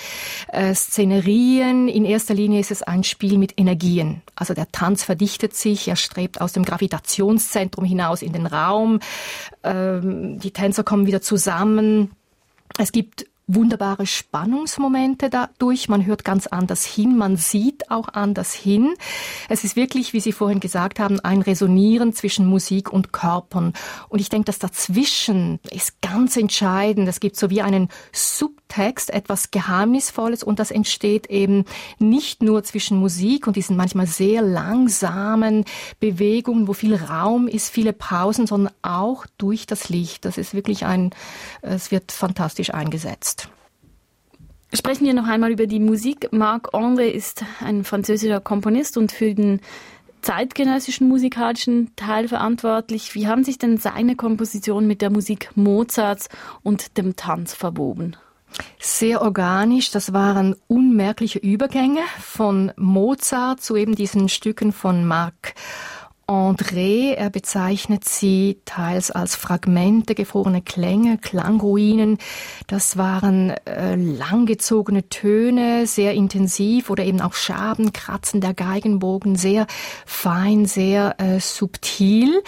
äh, 0.49 0.75
Szenerien. 0.75 1.89
In 1.89 2.05
erster 2.05 2.35
Linie 2.35 2.61
ist 2.61 2.71
es 2.71 2.83
ein 2.83 3.03
Spiel 3.03 3.39
mit 3.39 3.59
Energien. 3.59 4.21
Also 4.37 4.53
der 4.53 4.71
Tanz 4.71 5.03
verdichtet 5.05 5.55
sich, 5.55 5.89
er 5.89 5.97
strebt 5.97 6.43
aus 6.43 6.53
dem 6.53 6.65
Gravitationszentrum 6.65 7.87
hinaus 7.87 8.21
in 8.21 8.35
den 8.35 8.47
Raum. 8.47 9.01
Ähm, 9.65 10.39
die 10.39 10.51
Tänzer 10.51 10.85
kommen 10.85 11.07
wieder 11.07 11.23
zusammen. 11.23 12.11
Es 12.77 12.93
gibt 12.93 13.27
wunderbare 13.55 14.07
Spannungsmomente 14.07 15.31
dadurch. 15.31 15.89
Man 15.89 16.07
hört 16.07 16.25
ganz 16.25 16.47
anders 16.47 16.85
hin, 16.85 17.17
man 17.17 17.37
sieht 17.37 17.91
auch 17.91 18.09
anders 18.09 18.53
hin. 18.53 18.95
Es 19.49 19.65
ist 19.65 19.77
wirklich, 19.77 20.13
wie 20.13 20.21
Sie 20.21 20.33
vorhin 20.33 20.61
gesagt 20.61 21.01
haben, 21.01 21.21
ein 21.21 21.43
Resonieren 21.43 22.13
zwischen 22.13 22.47
Musik 22.47 22.93
und 22.93 23.13
Körpern. 23.13 23.73
Und 24.09 24.21
ich 24.21 24.29
denke, 24.29 24.47
das 24.47 24.59
dazwischen 24.59 25.61
ist 25.71 26.00
ganz 26.13 26.37
entscheidend. 26.37 27.09
Es 27.09 27.21
gibt 27.21 27.37
so 27.37 27.51
wie 27.51 27.63
einen 27.63 27.89
Subtext, 28.13 29.11
etwas 29.11 29.51
Geheimnisvolles 29.51 30.43
und 30.43 30.59
das 30.59 30.71
entsteht 30.71 31.29
eben 31.29 31.65
nicht 31.99 32.43
nur 32.43 32.65
zwischen 32.65 32.99
Musik 32.99 33.47
und 33.47 33.57
diesen 33.57 33.77
manchmal 33.77 34.07
sehr 34.07 34.43
langsamen 34.43 35.65
Bewegungen, 36.01 36.67
wo 36.67 36.73
viel 36.73 36.97
Raum 36.97 37.47
ist, 37.47 37.71
viele 37.71 37.93
Pausen, 37.93 38.47
sondern 38.47 38.73
auch 38.83 39.25
durch 39.39 39.67
das 39.67 39.89
Licht. 39.89 40.25
Das 40.25 40.37
ist 40.37 40.53
wirklich 40.53 40.85
ein, 40.85 41.11
es 41.63 41.91
wird 41.91 42.11
fantastisch 42.11 42.75
eingesetzt. 42.75 43.49
Sprechen 44.73 45.05
wir 45.05 45.15
noch 45.15 45.27
einmal 45.27 45.51
über 45.51 45.67
die 45.67 45.81
Musik. 45.81 46.29
Marc 46.33 46.75
André 46.75 47.07
ist 47.07 47.45
ein 47.61 47.83
französischer 47.83 48.41
Komponist 48.41 48.97
und 48.97 49.11
für 49.11 49.35
den 49.35 49.61
zeitgenössischen 50.23 51.09
musikalischen 51.09 51.95
Teil 51.97 52.29
verantwortlich. 52.29 53.15
Wie 53.15 53.27
haben 53.27 53.45
sich 53.45 53.59
denn 53.59 53.79
seine 53.79 54.17
Kompositionen 54.17 54.87
mit 54.87 55.03
der 55.03 55.11
Musik 55.11 55.51
Mozarts 55.55 56.29
und 56.63 56.97
dem 56.99 57.17
Tanz 57.17 57.55
verwoben? 57.55 58.17
Sehr 58.79 59.23
organisch, 59.23 59.91
das 59.91 60.13
waren 60.13 60.57
unmerkliche 60.67 61.39
Übergänge 61.39 62.01
von 62.19 62.73
Mozart 62.77 63.61
zu 63.61 63.77
eben 63.77 63.95
diesen 63.95 64.29
Stücken 64.29 64.73
von 64.73 65.05
Marc 65.05 65.55
André. 66.31 67.15
Er 67.17 67.29
bezeichnet 67.29 68.05
sie 68.05 68.61
teils 68.65 69.11
als 69.11 69.35
Fragmente, 69.35 70.15
gefrorene 70.15 70.63
Klänge, 70.63 71.19
Klangruinen. 71.19 72.19
Das 72.69 72.97
waren 72.97 73.51
äh, 73.65 73.97
langgezogene 73.97 75.09
Töne, 75.09 75.89
sehr 75.89 76.15
intensiv 76.15 76.89
oder 76.89 77.05
eben 77.05 77.21
auch 77.21 77.35
Schaben, 77.35 77.93
Kratzen 77.93 78.41
der 78.41 78.55
Geigenbogen, 78.55 79.35
sehr 79.35 79.67
fein, 80.07 80.67
sehr 80.67 81.17
äh, 81.19 81.41
subtil. 81.41 82.43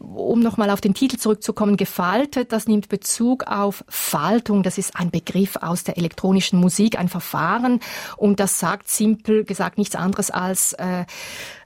Um 0.00 0.40
nochmal 0.40 0.70
auf 0.70 0.80
den 0.80 0.94
Titel 0.94 1.16
zurückzukommen, 1.16 1.76
gefaltet, 1.76 2.50
das 2.50 2.66
nimmt 2.66 2.88
Bezug 2.88 3.44
auf 3.44 3.84
Faltung. 3.86 4.64
Das 4.64 4.76
ist 4.76 4.96
ein 4.96 5.12
Begriff 5.12 5.54
aus 5.54 5.84
der 5.84 5.98
elektronischen 5.98 6.58
Musik, 6.58 6.98
ein 6.98 7.08
Verfahren. 7.08 7.78
Und 8.16 8.40
das 8.40 8.58
sagt 8.58 8.88
simpel 8.88 9.44
gesagt 9.44 9.78
nichts 9.78 9.94
anderes 9.94 10.32
als 10.32 10.72
äh, 10.72 11.04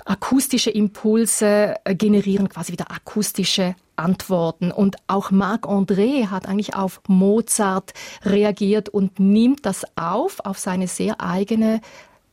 akustische 0.04 0.70
Impulse 0.70 1.76
äh, 1.84 1.94
generieren 1.94 2.48
quasi 2.48 2.72
wieder 2.72 2.90
akustische 2.90 3.74
Antworten. 3.96 4.70
Und 4.70 4.96
auch 5.06 5.30
Marc 5.30 5.66
André 5.66 6.28
hat 6.28 6.46
eigentlich 6.46 6.74
auf 6.74 7.00
Mozart 7.06 7.94
reagiert 8.24 8.88
und 8.88 9.18
nimmt 9.18 9.66
das 9.66 9.84
auf, 9.96 10.40
auf 10.40 10.58
seine 10.58 10.88
sehr 10.88 11.20
eigene 11.20 11.80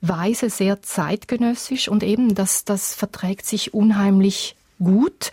Weise, 0.02 0.50
sehr 0.50 0.82
zeitgenössisch 0.82 1.88
und 1.88 2.02
eben 2.02 2.34
das, 2.34 2.66
das 2.66 2.96
verträgt 2.96 3.46
sich 3.46 3.74
unheimlich 3.74 4.56
gut. 4.84 5.32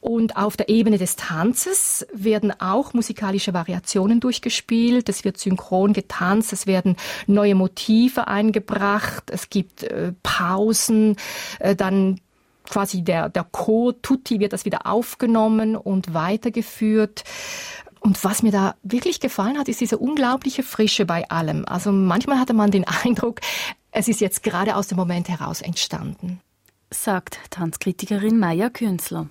Und 0.00 0.36
auf 0.36 0.56
der 0.56 0.68
Ebene 0.68 0.98
des 0.98 1.14
Tanzes 1.14 2.04
werden 2.12 2.52
auch 2.60 2.92
musikalische 2.92 3.54
Variationen 3.54 4.18
durchgespielt. 4.18 5.08
Es 5.08 5.24
wird 5.24 5.38
synchron 5.38 5.92
getanzt, 5.92 6.52
es 6.52 6.66
werden 6.66 6.96
neue 7.28 7.54
Motive 7.54 8.26
eingebracht, 8.26 9.30
es 9.30 9.48
gibt 9.48 9.84
äh, 9.84 10.12
Pausen, 10.24 11.16
äh, 11.60 11.76
dann 11.76 12.20
quasi 12.68 13.02
der, 13.02 13.28
der 13.28 13.44
Chor 13.44 14.00
Tutti 14.02 14.40
wird 14.40 14.52
das 14.52 14.64
wieder 14.64 14.86
aufgenommen 14.86 15.76
und 15.76 16.14
weitergeführt. 16.14 17.22
Und 18.00 18.24
was 18.24 18.42
mir 18.42 18.50
da 18.50 18.74
wirklich 18.82 19.20
gefallen 19.20 19.56
hat, 19.56 19.68
ist 19.68 19.80
diese 19.80 19.98
unglaubliche 19.98 20.64
Frische 20.64 21.06
bei 21.06 21.30
allem. 21.30 21.64
Also 21.66 21.92
manchmal 21.92 22.40
hatte 22.40 22.54
man 22.54 22.72
den 22.72 22.84
Eindruck, 23.04 23.40
es 23.92 24.08
ist 24.08 24.20
jetzt 24.20 24.42
gerade 24.42 24.74
aus 24.74 24.88
dem 24.88 24.96
Moment 24.96 25.28
heraus 25.28 25.60
entstanden. 25.60 26.40
Sagt 26.92 27.38
Tanzkritikerin 27.50 28.38
Maya 28.38 28.68
Künzler. 28.68 29.28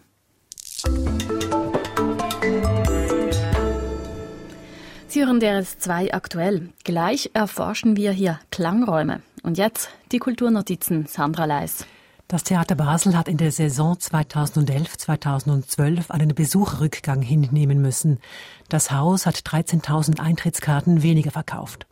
Sie 5.07 5.25
hören 5.25 5.39
DRS2 5.39 6.11
aktuell. 6.11 6.69
Gleich 6.83 7.29
erforschen 7.33 7.95
wir 7.95 8.13
hier 8.13 8.39
Klangräume. 8.49 9.21
Und 9.43 9.59
jetzt 9.59 9.91
die 10.11 10.17
Kulturnotizen 10.17 11.05
Sandra 11.05 11.45
Leis. 11.45 11.85
Das 12.27 12.43
Theater 12.43 12.75
Basel 12.75 13.15
hat 13.15 13.27
in 13.27 13.37
der 13.37 13.51
Saison 13.51 13.95
2011-2012 13.95 16.09
einen 16.09 16.33
Besucherrückgang 16.33 17.21
hinnehmen 17.21 17.81
müssen. 17.81 18.19
Das 18.69 18.91
Haus 18.91 19.25
hat 19.25 19.35
13.000 19.35 20.19
Eintrittskarten 20.19 21.03
weniger 21.03 21.31
verkauft. 21.31 21.85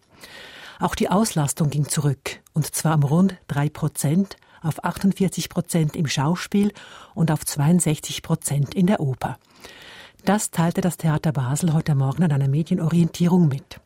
Auch 0.80 0.96
die 0.96 1.10
Auslastung 1.10 1.70
ging 1.70 1.88
zurück, 1.88 2.40
und 2.54 2.74
zwar 2.74 2.96
um 2.96 3.04
rund 3.04 3.36
drei 3.48 3.70
Prozent 3.70 4.38
auf 4.62 4.84
48 4.84 5.50
Prozent 5.50 5.96
im 5.96 6.08
Schauspiel 6.08 6.74
und 7.14 7.32
auf 7.32 7.46
62 7.46 8.22
Prozent 8.22 8.74
in 8.74 8.88
der 8.88 9.00
Oper. 9.00 9.38
Das 10.26 10.52
teilte 10.52 10.82
das 10.82 10.98
Theater 10.98 11.32
Basel 11.32 11.74
heute 11.74 11.96
Morgen 11.96 12.24
an 12.24 12.32
einer 12.32 12.48
Medienorientierung 12.48 13.48
mit. 13.48 13.80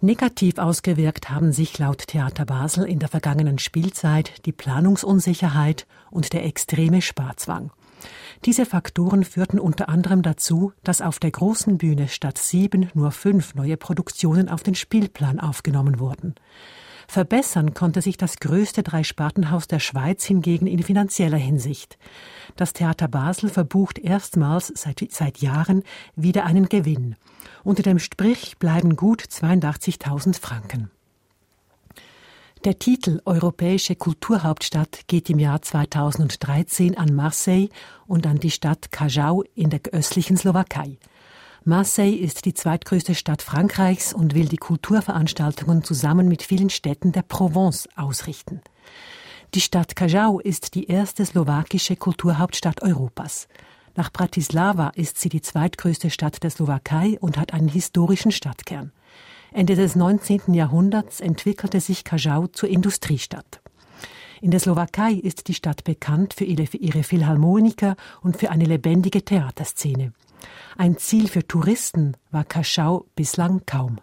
Negativ 0.00 0.58
ausgewirkt 0.58 1.28
haben 1.30 1.52
sich 1.52 1.78
laut 1.78 2.06
Theater 2.06 2.44
Basel 2.44 2.84
in 2.84 3.00
der 3.00 3.08
vergangenen 3.08 3.58
Spielzeit 3.58 4.46
die 4.46 4.52
Planungsunsicherheit 4.52 5.86
und 6.10 6.32
der 6.32 6.44
extreme 6.44 7.02
Sparzwang. 7.02 7.72
Diese 8.44 8.64
Faktoren 8.64 9.24
führten 9.24 9.58
unter 9.58 9.88
anderem 9.88 10.22
dazu, 10.22 10.72
dass 10.84 11.02
auf 11.02 11.18
der 11.18 11.32
großen 11.32 11.78
Bühne 11.78 12.06
statt 12.06 12.38
sieben 12.38 12.90
nur 12.94 13.10
fünf 13.10 13.56
neue 13.56 13.76
Produktionen 13.76 14.48
auf 14.48 14.62
den 14.62 14.76
Spielplan 14.76 15.40
aufgenommen 15.40 15.98
wurden. 15.98 16.36
Verbessern 17.10 17.72
konnte 17.72 18.02
sich 18.02 18.18
das 18.18 18.38
größte 18.38 18.82
Dreispartenhaus 18.82 19.66
der 19.66 19.80
Schweiz 19.80 20.26
hingegen 20.26 20.66
in 20.66 20.82
finanzieller 20.82 21.38
Hinsicht. 21.38 21.98
Das 22.54 22.74
Theater 22.74 23.08
Basel 23.08 23.48
verbucht 23.48 23.98
erstmals 23.98 24.70
seit, 24.76 25.02
seit 25.10 25.38
Jahren 25.38 25.84
wieder 26.16 26.44
einen 26.44 26.68
Gewinn. 26.68 27.16
Unter 27.64 27.82
dem 27.82 27.98
Strich 27.98 28.58
bleiben 28.58 28.94
gut 28.94 29.22
82.000 29.22 30.38
Franken. 30.38 30.90
Der 32.64 32.78
Titel 32.78 33.22
Europäische 33.24 33.96
Kulturhauptstadt 33.96 35.06
geht 35.06 35.30
im 35.30 35.38
Jahr 35.38 35.62
2013 35.62 36.98
an 36.98 37.14
Marseille 37.14 37.68
und 38.06 38.26
an 38.26 38.38
die 38.38 38.50
Stadt 38.50 38.92
Cajau 38.92 39.44
in 39.54 39.70
der 39.70 39.80
östlichen 39.92 40.36
Slowakei. 40.36 40.98
Marseille 41.68 42.14
ist 42.14 42.46
die 42.46 42.54
zweitgrößte 42.54 43.14
Stadt 43.14 43.42
Frankreichs 43.42 44.14
und 44.14 44.34
will 44.34 44.48
die 44.48 44.56
Kulturveranstaltungen 44.56 45.84
zusammen 45.84 46.26
mit 46.26 46.42
vielen 46.42 46.70
Städten 46.70 47.12
der 47.12 47.20
Provence 47.20 47.86
ausrichten. 47.94 48.62
Die 49.52 49.60
Stadt 49.60 49.94
Cajau 49.94 50.40
ist 50.40 50.74
die 50.74 50.86
erste 50.86 51.26
slowakische 51.26 51.96
Kulturhauptstadt 51.96 52.80
Europas. 52.80 53.48
Nach 53.96 54.10
Bratislava 54.10 54.92
ist 54.94 55.20
sie 55.20 55.28
die 55.28 55.42
zweitgrößte 55.42 56.08
Stadt 56.08 56.42
der 56.42 56.48
Slowakei 56.48 57.18
und 57.20 57.36
hat 57.36 57.52
einen 57.52 57.68
historischen 57.68 58.32
Stadtkern. 58.32 58.90
Ende 59.52 59.76
des 59.76 59.94
19. 59.94 60.54
Jahrhunderts 60.54 61.20
entwickelte 61.20 61.82
sich 61.82 62.02
Cajau 62.02 62.46
zur 62.46 62.70
Industriestadt. 62.70 63.60
In 64.40 64.52
der 64.52 64.60
Slowakei 64.60 65.12
ist 65.12 65.48
die 65.48 65.54
Stadt 65.54 65.84
bekannt 65.84 66.32
für 66.32 66.44
ihre 66.44 67.02
Philharmoniker 67.02 67.96
und 68.22 68.38
für 68.38 68.50
eine 68.50 68.64
lebendige 68.64 69.22
Theaterszene. 69.22 70.14
Ein 70.76 70.98
Ziel 70.98 71.28
für 71.28 71.46
Touristen 71.46 72.16
war 72.30 72.44
Kaschau 72.44 73.06
bislang 73.14 73.62
kaum. 73.66 73.98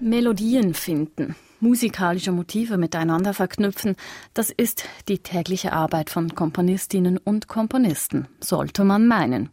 Melodien 0.00 0.74
finden, 0.74 1.34
musikalische 1.60 2.32
Motive 2.32 2.78
miteinander 2.78 3.34
verknüpfen, 3.34 3.96
das 4.34 4.50
ist 4.50 4.84
die 5.08 5.18
tägliche 5.18 5.72
Arbeit 5.72 6.10
von 6.10 6.34
Komponistinnen 6.34 7.18
und 7.18 7.48
Komponisten, 7.48 8.28
sollte 8.40 8.84
man 8.84 9.06
meinen. 9.06 9.50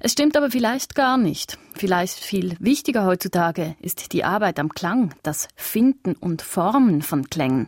Es 0.00 0.12
stimmt 0.12 0.36
aber 0.36 0.50
vielleicht 0.50 0.94
gar 0.94 1.18
nicht. 1.18 1.58
Vielleicht 1.74 2.18
viel 2.18 2.56
wichtiger 2.60 3.04
heutzutage 3.04 3.74
ist 3.80 4.12
die 4.12 4.24
Arbeit 4.24 4.58
am 4.58 4.68
Klang, 4.68 5.14
das 5.22 5.48
Finden 5.56 6.14
und 6.14 6.42
Formen 6.42 7.02
von 7.02 7.28
Klängen. 7.28 7.66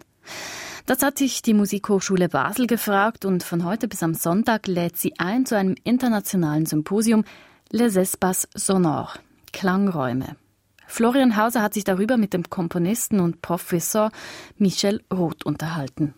Das 0.86 1.02
hat 1.02 1.16
sich 1.16 1.42
die 1.42 1.54
Musikhochschule 1.54 2.28
Basel 2.28 2.66
gefragt 2.66 3.24
und 3.24 3.44
von 3.44 3.64
heute 3.64 3.86
bis 3.86 4.02
am 4.02 4.14
Sonntag 4.14 4.66
lädt 4.66 4.96
sie 4.96 5.14
ein 5.18 5.46
zu 5.46 5.56
einem 5.56 5.76
internationalen 5.84 6.66
Symposium 6.66 7.24
Les 7.70 7.94
Espaces 7.96 8.48
Sonores, 8.54 9.20
Klangräume. 9.52 10.36
Florian 10.88 11.36
Hauser 11.36 11.62
hat 11.62 11.72
sich 11.72 11.84
darüber 11.84 12.16
mit 12.16 12.34
dem 12.34 12.50
Komponisten 12.50 13.20
und 13.20 13.40
Professor 13.42 14.10
Michel 14.58 15.02
Roth 15.10 15.44
unterhalten. 15.46 16.14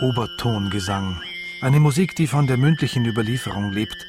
Obertongesang. 0.00 1.20
Eine 1.60 1.78
Musik, 1.78 2.16
die 2.16 2.26
von 2.26 2.46
der 2.46 2.56
mündlichen 2.56 3.04
Überlieferung 3.04 3.70
lebt, 3.70 4.06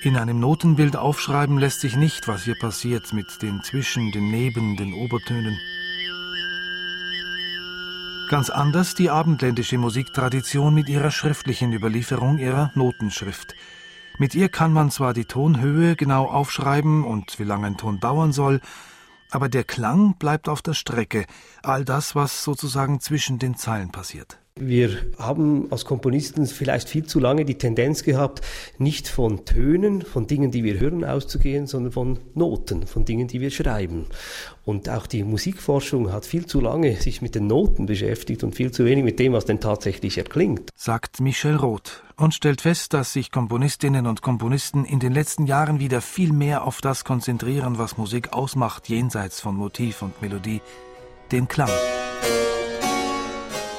in 0.00 0.16
einem 0.16 0.38
Notenbild 0.38 0.96
aufschreiben 0.96 1.58
lässt 1.58 1.80
sich 1.80 1.96
nicht, 1.96 2.28
was 2.28 2.44
hier 2.44 2.54
passiert 2.54 3.12
mit 3.12 3.42
den 3.42 3.62
Zwischen, 3.64 4.12
den 4.12 4.30
Neben, 4.30 4.76
den 4.76 4.94
Obertönen. 4.94 5.58
Ganz 8.30 8.48
anders 8.50 8.94
die 8.94 9.10
abendländische 9.10 9.78
Musiktradition 9.78 10.72
mit 10.72 10.88
ihrer 10.88 11.10
schriftlichen 11.10 11.72
Überlieferung 11.72 12.38
ihrer 12.38 12.70
Notenschrift. 12.74 13.54
Mit 14.18 14.34
ihr 14.34 14.48
kann 14.48 14.72
man 14.72 14.90
zwar 14.90 15.14
die 15.14 15.24
Tonhöhe 15.24 15.96
genau 15.96 16.26
aufschreiben 16.26 17.04
und 17.04 17.38
wie 17.38 17.44
lange 17.44 17.66
ein 17.66 17.76
Ton 17.76 17.98
dauern 17.98 18.32
soll, 18.32 18.60
aber 19.30 19.48
der 19.48 19.64
Klang 19.64 20.16
bleibt 20.16 20.48
auf 20.48 20.62
der 20.62 20.74
Strecke, 20.74 21.26
all 21.62 21.84
das, 21.84 22.14
was 22.14 22.44
sozusagen 22.44 23.00
zwischen 23.00 23.38
den 23.38 23.56
Zeilen 23.56 23.90
passiert. 23.90 24.38
Wir 24.60 24.96
haben 25.18 25.68
als 25.70 25.84
Komponisten 25.84 26.46
vielleicht 26.46 26.88
viel 26.88 27.04
zu 27.04 27.20
lange 27.20 27.44
die 27.44 27.56
Tendenz 27.56 28.02
gehabt, 28.02 28.42
nicht 28.78 29.08
von 29.08 29.44
Tönen, 29.44 30.02
von 30.02 30.26
Dingen, 30.26 30.50
die 30.50 30.64
wir 30.64 30.80
hören, 30.80 31.04
auszugehen, 31.04 31.66
sondern 31.66 31.92
von 31.92 32.18
Noten, 32.34 32.86
von 32.86 33.04
Dingen, 33.04 33.28
die 33.28 33.40
wir 33.40 33.50
schreiben. 33.50 34.06
Und 34.64 34.88
auch 34.88 35.06
die 35.06 35.24
Musikforschung 35.24 36.12
hat 36.12 36.26
viel 36.26 36.46
zu 36.46 36.60
lange 36.60 36.96
sich 36.96 37.22
mit 37.22 37.34
den 37.34 37.46
Noten 37.46 37.86
beschäftigt 37.86 38.44
und 38.44 38.54
viel 38.54 38.70
zu 38.70 38.84
wenig 38.84 39.04
mit 39.04 39.18
dem, 39.18 39.32
was 39.32 39.44
denn 39.44 39.60
tatsächlich 39.60 40.18
erklingt. 40.18 40.70
Sagt 40.74 41.20
Michel 41.20 41.56
Roth 41.56 42.02
und 42.16 42.34
stellt 42.34 42.60
fest, 42.60 42.92
dass 42.92 43.12
sich 43.12 43.30
Komponistinnen 43.30 44.06
und 44.06 44.22
Komponisten 44.22 44.84
in 44.84 45.00
den 45.00 45.12
letzten 45.12 45.46
Jahren 45.46 45.78
wieder 45.78 46.00
viel 46.00 46.32
mehr 46.32 46.64
auf 46.64 46.80
das 46.80 47.04
konzentrieren, 47.04 47.78
was 47.78 47.96
Musik 47.96 48.32
ausmacht, 48.32 48.88
jenseits 48.88 49.40
von 49.40 49.54
Motiv 49.54 50.02
und 50.02 50.20
Melodie, 50.20 50.60
den 51.30 51.48
Klang. 51.48 51.70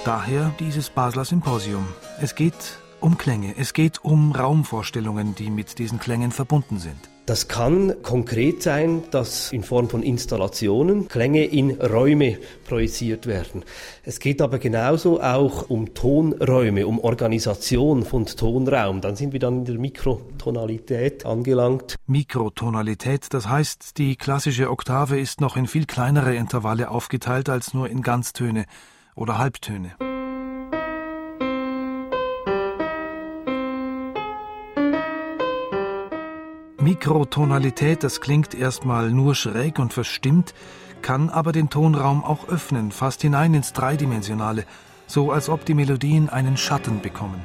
Daher 0.06 0.54
dieses 0.60 0.90
Basler 0.90 1.26
Symposium. 1.26 1.86
Es 2.22 2.34
geht 2.34 2.80
um 3.02 3.18
Klänge, 3.18 3.54
es 3.58 3.74
geht 3.74 4.04
um 4.04 4.32
Raumvorstellungen, 4.32 5.36
die 5.36 5.50
mit 5.50 5.78
diesen 5.78 6.00
Klängen 6.00 6.32
verbunden 6.32 6.80
sind. 6.80 6.98
Das 7.26 7.50
kann 7.50 8.02
konkret 8.02 8.64
sein, 8.64 9.04
dass 9.12 9.52
in 9.52 9.62
Form 9.62 9.90
von 9.90 10.02
Installationen 10.02 11.10
Klänge 11.10 11.44
in 11.44 11.72
Räume 11.72 12.40
projiziert 12.66 13.28
werden. 13.28 13.66
Es 14.04 14.20
geht 14.22 14.42
aber 14.42 14.58
genauso 14.58 15.22
auch 15.22 15.70
um 15.70 15.94
Tonräume, 15.94 16.88
um 16.88 16.98
Organisation 17.00 18.04
von 18.06 18.26
Tonraum. 18.26 19.02
Dann 19.02 19.18
sind 19.18 19.34
wir 19.34 19.40
dann 19.40 19.60
in 19.60 19.66
der 19.66 19.78
Mikrotonalität 19.78 21.26
angelangt. 21.26 21.98
Mikrotonalität, 22.08 23.28
das 23.32 23.50
heißt, 23.50 23.98
die 23.98 24.16
klassische 24.16 24.72
Oktave 24.72 25.20
ist 25.20 25.42
noch 25.42 25.58
in 25.58 25.68
viel 25.68 25.86
kleinere 25.86 26.34
Intervalle 26.36 26.90
aufgeteilt 26.90 27.50
als 27.50 27.74
nur 27.74 27.90
in 27.90 28.02
Ganztöne 28.02 28.66
oder 29.20 29.38
Halbtöne. 29.38 29.92
Mikrotonalität, 36.78 38.04
das 38.04 38.22
klingt 38.22 38.56
erstmal 38.56 39.12
nur 39.12 39.36
schräg 39.36 39.78
und 39.78 39.94
verstimmt, 39.94 40.54
kann 41.02 41.30
aber 41.30 41.52
den 41.52 41.70
Tonraum 41.70 42.24
auch 42.24 42.48
öffnen, 42.48 42.92
fast 42.92 43.22
hinein 43.22 43.54
ins 43.54 43.74
Dreidimensionale, 43.74 44.66
so 45.06 45.32
als 45.32 45.50
ob 45.50 45.66
die 45.66 45.74
Melodien 45.74 46.30
einen 46.30 46.56
Schatten 46.56 47.02
bekommen. 47.02 47.44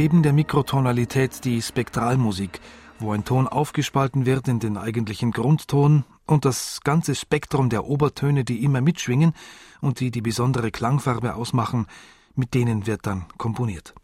Neben 0.00 0.22
der 0.22 0.32
Mikrotonalität 0.32 1.44
die 1.44 1.60
Spektralmusik, 1.60 2.62
wo 3.00 3.12
ein 3.12 3.26
Ton 3.26 3.46
aufgespalten 3.46 4.24
wird 4.24 4.48
in 4.48 4.58
den 4.58 4.78
eigentlichen 4.78 5.30
Grundton 5.30 6.06
und 6.24 6.46
das 6.46 6.80
ganze 6.82 7.14
Spektrum 7.14 7.68
der 7.68 7.84
Obertöne, 7.84 8.42
die 8.42 8.64
immer 8.64 8.80
mitschwingen 8.80 9.34
und 9.82 10.00
die 10.00 10.10
die 10.10 10.22
besondere 10.22 10.70
Klangfarbe 10.70 11.34
ausmachen, 11.34 11.86
mit 12.34 12.54
denen 12.54 12.86
wird 12.86 13.06
dann 13.06 13.26
komponiert. 13.36 13.94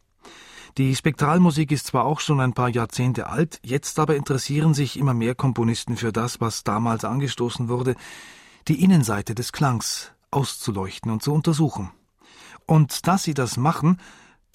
Die 0.76 0.94
Spektralmusik 0.94 1.72
ist 1.72 1.86
zwar 1.86 2.04
auch 2.04 2.20
schon 2.20 2.40
ein 2.40 2.52
paar 2.52 2.68
Jahrzehnte 2.68 3.30
alt, 3.30 3.58
jetzt 3.62 3.98
aber 3.98 4.16
interessieren 4.16 4.74
sich 4.74 4.98
immer 4.98 5.14
mehr 5.14 5.34
Komponisten 5.34 5.96
für 5.96 6.12
das, 6.12 6.42
was 6.42 6.62
damals 6.62 7.06
angestoßen 7.06 7.70
wurde, 7.70 7.94
die 8.68 8.84
Innenseite 8.84 9.34
des 9.34 9.50
Klangs 9.50 10.12
auszuleuchten 10.30 11.10
und 11.10 11.22
zu 11.22 11.32
untersuchen. 11.32 11.90
Und 12.66 13.06
dass 13.06 13.22
sie 13.22 13.32
das 13.32 13.56
machen, 13.56 13.98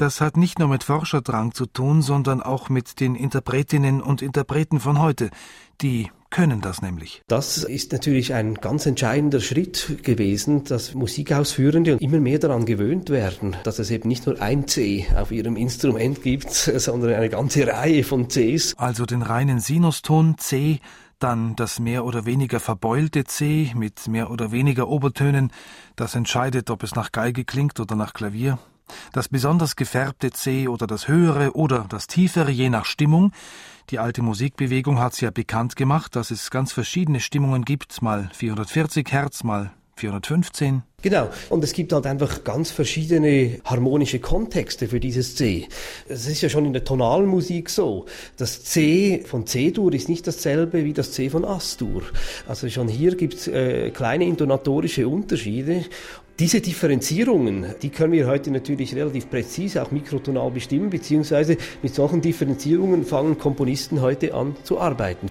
das 0.02 0.20
hat 0.20 0.36
nicht 0.36 0.58
nur 0.58 0.68
mit 0.68 0.84
Forscherdrang 0.84 1.54
zu 1.54 1.68
tun, 1.68 2.02
sondern 2.02 2.42
auch 2.42 2.70
mit 2.70 3.00
den 3.00 3.14
Interpretinnen 3.14 4.02
und 4.02 4.24
Interpreten 4.24 4.80
von 4.80 5.00
heute. 5.00 5.30
Die 5.80 6.10
können 6.32 6.60
das 6.60 6.82
nämlich. 6.82 7.22
Das 7.28 7.58
ist 7.64 7.92
natürlich 7.92 8.34
ein 8.34 8.56
ganz 8.56 8.88
entscheidender 8.88 9.42
Schritt 9.42 10.00
gewesen, 10.02 10.64
dass 10.64 10.96
Musikausführende 10.96 11.98
immer 12.00 12.20
mehr 12.20 12.40
daran 12.40 12.66
gewöhnt 12.66 13.12
werden, 13.12 13.56
dass 13.64 13.78
es 13.78 13.92
eben 13.92 14.08
nicht 14.10 14.26
nur 14.26 14.42
ein 14.42 14.68
C 14.68 15.06
auf 15.16 15.32
ihrem 15.32 15.56
Instrument 15.56 16.24
gibt, 16.24 16.50
sondern 16.52 17.14
eine 17.14 17.30
ganze 17.30 17.68
Reihe 17.68 18.04
von 18.04 18.28
Cs. 18.28 18.74
Also 18.78 19.06
den 19.06 19.22
reinen 19.22 19.60
Sinuston 19.60 20.38
C, 20.40 20.80
dann 21.20 21.56
das 21.56 21.80
mehr 21.80 22.06
oder 22.06 22.26
weniger 22.26 22.60
verbeulte 22.60 23.26
C 23.26 23.72
mit 23.76 24.08
mehr 24.08 24.32
oder 24.32 24.52
weniger 24.52 24.88
Obertönen, 24.88 25.52
das 25.96 26.16
entscheidet, 26.16 26.72
ob 26.72 26.82
es 26.82 26.96
nach 26.96 27.12
Geige 27.12 27.46
klingt 27.46 27.80
oder 27.80 27.96
nach 27.96 28.14
Klavier, 28.14 28.58
das 29.13 29.30
besonders 29.30 29.75
gefärbte 29.75 30.32
C 30.32 30.67
oder 30.67 30.88
das 30.88 31.08
höhere 31.08 31.54
oder 31.54 31.86
das 31.89 32.08
tiefere 32.08 32.51
je 32.51 32.69
nach 32.69 32.86
Stimmung. 32.86 33.32
Die 33.89 33.99
alte 33.99 34.21
Musikbewegung 34.21 34.99
hat's 34.99 35.21
ja 35.21 35.32
bekannt 35.32 35.75
gemacht, 35.75 36.15
dass 36.15 36.32
es 36.32 36.51
ganz 36.51 36.71
verschiedene 36.71 37.19
Stimmungen 37.19 37.65
gibt, 37.65 38.01
mal 38.01 38.30
440 38.34 39.12
Hertz, 39.12 39.43
mal 39.43 39.71
415. 39.95 40.84
Genau. 41.04 41.30
Und 41.49 41.63
es 41.63 41.73
gibt 41.73 41.93
halt 41.93 42.06
einfach 42.06 42.43
ganz 42.43 42.71
verschiedene 42.71 43.60
harmonische 43.65 44.19
Kontexte 44.19 44.88
für 44.88 44.99
dieses 44.99 45.36
C. 45.36 45.67
Es 46.08 46.27
ist 46.27 46.41
ja 46.41 46.49
schon 46.49 46.65
in 46.65 46.73
der 46.73 46.84
tonalen 46.84 47.27
Musik 47.27 47.69
so. 47.69 48.06
Das 48.38 48.63
C 48.63 49.23
von 49.25 49.45
C-Dur 49.45 49.93
ist 49.93 50.10
nicht 50.10 50.25
dasselbe 50.27 50.86
wie 50.86 50.93
das 50.93 51.12
C 51.12 51.30
von 51.30 51.45
As-Dur. 51.45 52.04
Also 52.47 52.69
schon 52.69 52.88
hier 52.88 53.15
gibt 53.15 53.36
es 53.36 53.47
äh, 53.47 53.91
kleine 53.91 54.25
intonatorische 54.25 55.08
Unterschiede. 55.08 55.86
Diese 56.39 56.60
Differenzierungen, 56.60 57.65
die 57.82 57.89
können 57.89 58.13
wir 58.13 58.28
heute 58.28 58.50
natürlich 58.52 58.96
relativ 58.96 59.30
präzise 59.30 59.84
auch 59.84 59.91
mikrotonal 59.91 60.50
bestimmen, 60.50 60.89
beziehungsweise 60.89 61.58
mit 61.84 61.94
solchen 61.94 62.22
Differenzierungen 62.22 63.04
fangen 63.06 63.38
Komponisten 63.38 64.02
heute 64.02 64.34
an 64.34 64.56
zu 64.63 64.80
arbeiten. 64.80 65.30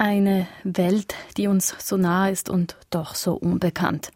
Eine 0.00 0.46
Welt, 0.62 1.16
die 1.36 1.48
uns 1.48 1.74
so 1.80 1.96
nah 1.96 2.28
ist 2.28 2.48
und 2.48 2.76
doch 2.88 3.16
so 3.16 3.34
unbekannt. 3.34 4.12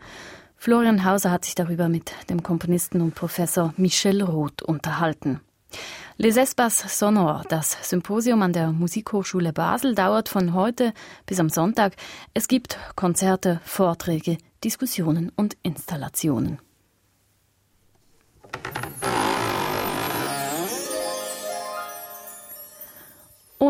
Florian 0.56 1.04
Hauser 1.04 1.32
hat 1.32 1.44
sich 1.44 1.56
darüber 1.56 1.88
mit 1.88 2.12
dem 2.30 2.44
Komponisten 2.44 3.00
und 3.00 3.16
Professor 3.16 3.74
Michel 3.76 4.22
Roth 4.22 4.62
unterhalten. 4.62 5.40
Les 6.18 6.36
Espaces 6.36 7.00
Sonores, 7.00 7.46
das 7.48 7.76
Symposium 7.82 8.42
an 8.42 8.52
der 8.52 8.70
Musikhochschule 8.70 9.52
Basel, 9.52 9.96
dauert 9.96 10.28
von 10.28 10.54
heute 10.54 10.94
bis 11.26 11.40
am 11.40 11.48
Sonntag. 11.48 11.94
Es 12.32 12.46
gibt 12.46 12.78
Konzerte, 12.94 13.60
Vorträge, 13.64 14.38
Diskussionen 14.62 15.32
und 15.34 15.56
Installationen. 15.64 16.60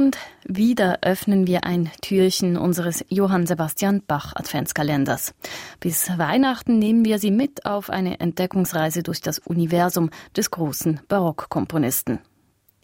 Und 0.03 0.19
wieder 0.45 0.99
öffnen 1.03 1.47
wir 1.47 1.63
ein 1.63 1.89
Türchen 2.01 2.57
unseres 2.57 3.05
Johann 3.09 3.47
Sebastian 3.47 4.03
Bach 4.05 4.33
Adventskalenders. 4.35 5.33
Bis 5.79 6.19
Weihnachten 6.19 6.81
nehmen 6.81 7.05
wir 7.05 7.21
Sie 7.21 7.31
mit 7.31 7.67
auf 7.67 7.89
eine 7.89 8.19
Entdeckungsreise 8.19 9.05
durch 9.05 9.21
das 9.21 9.39
Universum 9.39 10.11
des 10.37 10.51
großen 10.51 11.03
Barockkomponisten. 11.07 12.19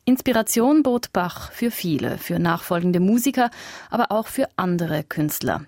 Inspiration 0.04 0.84
bot 0.84 1.12
Bach 1.12 1.50
für 1.50 1.72
viele, 1.72 2.18
für 2.18 2.38
nachfolgende 2.38 3.00
Musiker, 3.00 3.50
aber 3.90 4.12
auch 4.12 4.28
für 4.28 4.48
andere 4.54 5.02
Künstler. 5.02 5.62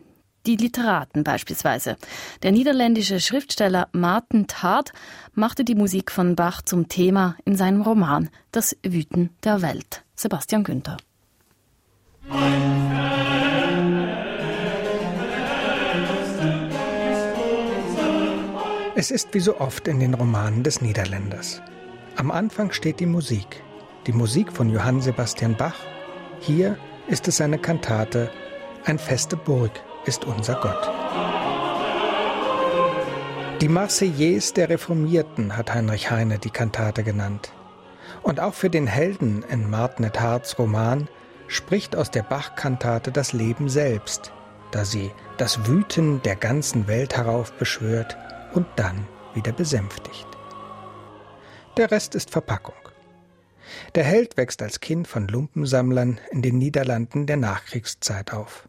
Die 0.47 0.55
Literaten 0.55 1.25
beispielsweise. 1.25 1.97
Der 2.45 2.53
niederländische 2.53 3.19
Schriftsteller 3.19 3.89
Martin 3.91 4.47
Tart 4.47 4.93
machte 5.35 5.65
die 5.65 5.75
Musik 5.75 6.13
von 6.13 6.37
Bach 6.37 6.63
zum 6.63 6.87
Thema 6.87 7.35
in 7.45 7.57
seinem 7.57 7.83
Roman 7.83 8.31
Das 8.53 8.77
Wüten 8.85 9.31
der 9.43 9.63
Welt. 9.63 10.05
Sebastian 10.15 10.63
Günther. 10.63 10.97
Es 18.95 19.11
ist 19.11 19.33
wie 19.33 19.41
so 19.41 19.59
oft 19.59 19.89
in 19.89 19.99
den 19.99 20.13
Romanen 20.13 20.63
des 20.63 20.83
Niederländers. 20.83 21.63
Am 22.17 22.31
Anfang 22.31 22.71
steht 22.71 23.01
die 23.01 23.07
Musik, 23.07 23.63
die 24.07 24.13
Musik 24.13 24.53
von 24.53 24.69
Johann 24.69 25.01
Sebastian 25.01 25.57
Bach. 25.57 25.75
Hier 26.41 26.77
ist 27.09 27.27
es 27.27 27.39
seine 27.39 27.59
Kantate 27.59 28.31
Ein 28.85 28.99
feste 28.99 29.37
Burg 29.37 29.73
ist 30.05 30.25
unser 30.27 30.55
Gott. 30.57 30.91
Die 33.61 33.69
Marseillaise 33.69 34.55
der 34.55 34.69
Reformierten 34.69 35.57
hat 35.57 35.75
Heinrich 35.75 36.11
Heine 36.11 36.39
die 36.39 36.51
Kantate 36.51 37.03
genannt. 37.03 37.53
Und 38.23 38.39
auch 38.39 38.55
für 38.55 38.71
den 38.71 38.87
Helden 38.87 39.45
in 39.51 39.69
Martin 39.69 40.11
Harts 40.13 40.59
Roman 40.59 41.09
spricht 41.51 41.97
aus 41.97 42.13
der 42.13 42.23
Bach-Kantate 42.23 43.11
das 43.11 43.33
Leben 43.33 43.69
selbst, 43.69 44.33
da 44.71 44.85
sie 44.85 45.11
das 45.37 45.67
Wüten 45.67 46.23
der 46.23 46.37
ganzen 46.37 46.87
Welt 46.87 47.17
heraufbeschwört 47.17 48.17
und 48.55 48.67
dann 48.77 49.07
wieder 49.35 49.53
besänftigt. 49.53 50.27
Der 51.77 51.91
Rest 51.91 52.15
ist 52.15 52.31
Verpackung. 52.31 52.75
Der 53.97 54.05
Held 54.05 54.37
wächst 54.37 54.63
als 54.63 54.79
Kind 54.81 55.09
von 55.09 55.27
Lumpensammlern 55.27 56.21
in 56.31 56.41
den 56.41 56.57
Niederlanden 56.59 57.27
der 57.27 57.37
Nachkriegszeit 57.37 58.33
auf. 58.33 58.69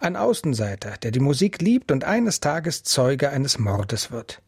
Ein 0.00 0.16
Außenseiter, 0.16 0.96
der 1.02 1.12
die 1.12 1.20
Musik 1.20 1.62
liebt 1.62 1.92
und 1.92 2.04
eines 2.04 2.40
Tages 2.40 2.82
Zeuge 2.82 3.30
eines 3.30 3.58
Mordes 3.58 4.10
wird. 4.10 4.42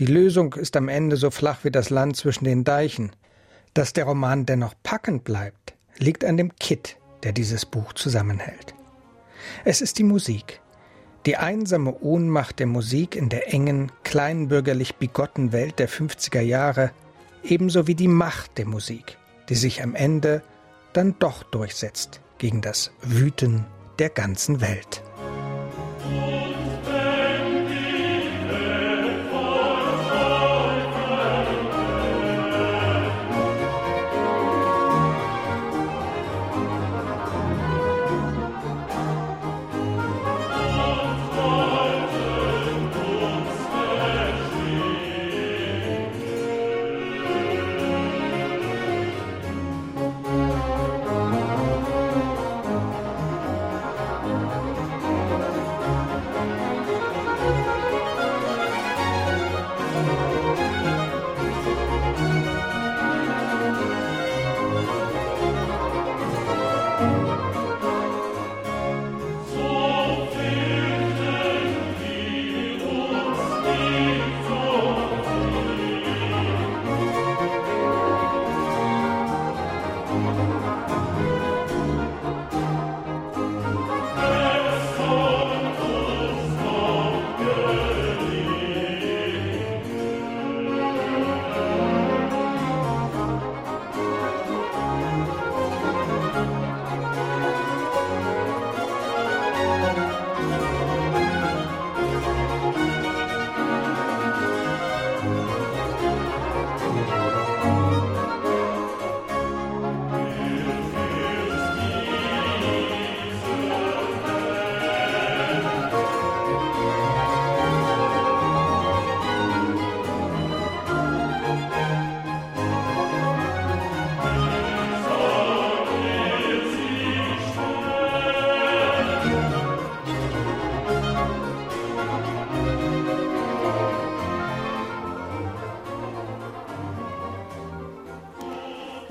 Die 0.00 0.06
Lösung 0.06 0.54
ist 0.54 0.76
am 0.76 0.88
Ende 0.88 1.16
so 1.16 1.30
flach 1.30 1.62
wie 1.62 1.70
das 1.70 1.90
Land 1.90 2.16
zwischen 2.16 2.44
den 2.44 2.64
Deichen. 2.64 3.12
Dass 3.74 3.92
der 3.92 4.04
Roman 4.04 4.46
dennoch 4.46 4.74
packend 4.82 5.22
bleibt, 5.22 5.59
liegt 6.00 6.24
an 6.24 6.36
dem 6.36 6.56
Kit, 6.56 6.96
der 7.22 7.32
dieses 7.32 7.64
Buch 7.64 7.92
zusammenhält. 7.92 8.74
Es 9.64 9.80
ist 9.80 9.98
die 9.98 10.04
Musik, 10.04 10.60
die 11.26 11.36
einsame 11.36 12.00
Ohnmacht 12.00 12.58
der 12.58 12.66
Musik 12.66 13.14
in 13.14 13.28
der 13.28 13.52
engen, 13.52 13.92
kleinbürgerlich 14.04 14.96
bigotten 14.96 15.52
Welt 15.52 15.78
der 15.78 15.88
50er 15.88 16.40
Jahre, 16.40 16.90
ebenso 17.44 17.86
wie 17.86 17.94
die 17.94 18.08
Macht 18.08 18.58
der 18.58 18.66
Musik, 18.66 19.18
die 19.48 19.54
sich 19.54 19.82
am 19.82 19.94
Ende 19.94 20.42
dann 20.92 21.14
doch 21.18 21.42
durchsetzt 21.42 22.20
gegen 22.38 22.62
das 22.62 22.90
Wüten 23.02 23.66
der 23.98 24.08
ganzen 24.08 24.60
Welt. 24.60 25.02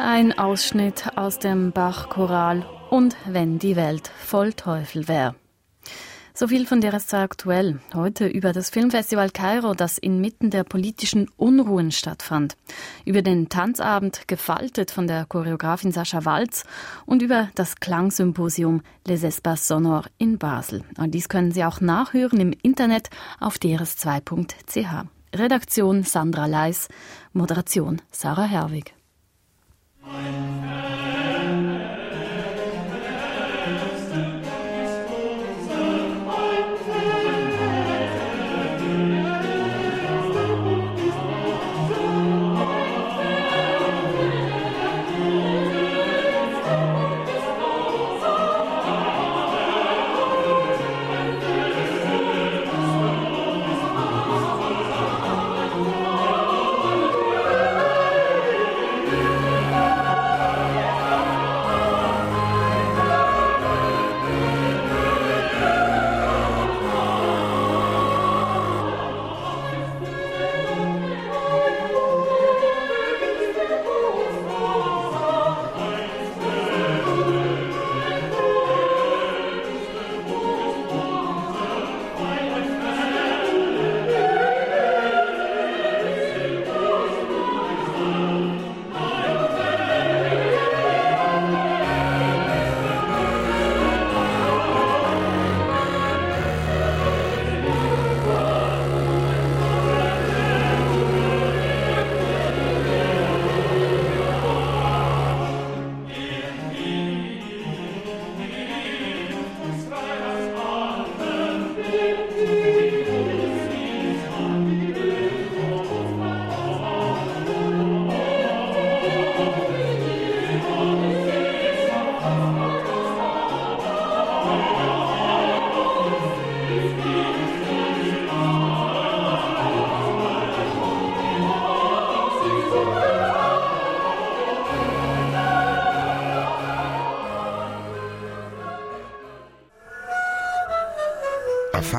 Ein 0.02 0.32
Ausschnitt 0.40 1.18
aus 1.18 1.40
dem 1.40 1.74
Bach-Choral 1.74 2.66
und 2.90 3.18
wenn 3.26 3.60
die 3.60 3.76
Welt 3.76 4.10
voll 4.18 4.54
Teufel 4.54 5.10
wär. 5.10 5.36
So 6.34 6.48
viel 6.48 6.66
von 6.66 6.80
der 6.80 6.94
ist 6.94 7.14
aktuell. 7.14 7.82
Heute 7.94 8.26
über 8.26 8.54
das 8.54 8.70
Filmfestival 8.70 9.30
Kairo, 9.30 9.74
das 9.74 9.98
inmitten 9.98 10.52
der 10.52 10.64
politischen 10.64 11.30
Unruhen 11.36 11.92
stattfand. 11.92 12.56
Über 13.04 13.22
den 13.22 13.50
Tanzabend 13.50 14.26
gefaltet 14.30 14.90
von 14.90 15.06
der 15.06 15.26
Choreografin 15.26 15.92
Sascha 15.92 16.24
Walz 16.24 16.64
und 17.06 17.22
über 17.22 17.50
das 17.56 17.76
Klangsymposium 17.76 18.84
Les 19.06 19.24
Espaces 19.24 19.68
Sonores 19.68 20.10
in 20.18 20.38
Basel. 20.38 20.86
Und 20.98 21.14
dies 21.14 21.28
können 21.28 21.52
Sie 21.52 21.66
auch 21.66 21.82
nachhören 21.82 22.40
im 22.40 22.54
Internet 22.62 23.10
auf 23.42 23.58
drs2.ch. 23.58 25.08
Redaktion 25.36 26.04
Sandra 26.04 26.46
Leis, 26.46 26.88
Moderation 27.34 28.02
Sarah 28.12 28.46
Herwig. 28.46 28.94
Amen. 30.12 31.19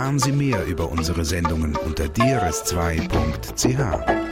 Erfahren 0.01 0.19
Sie 0.19 0.33
mehr 0.33 0.65
über 0.65 0.91
unsere 0.91 1.27
Sendungen 1.27 1.77
unter 1.77 2.05
drs2.ch. 2.05 4.30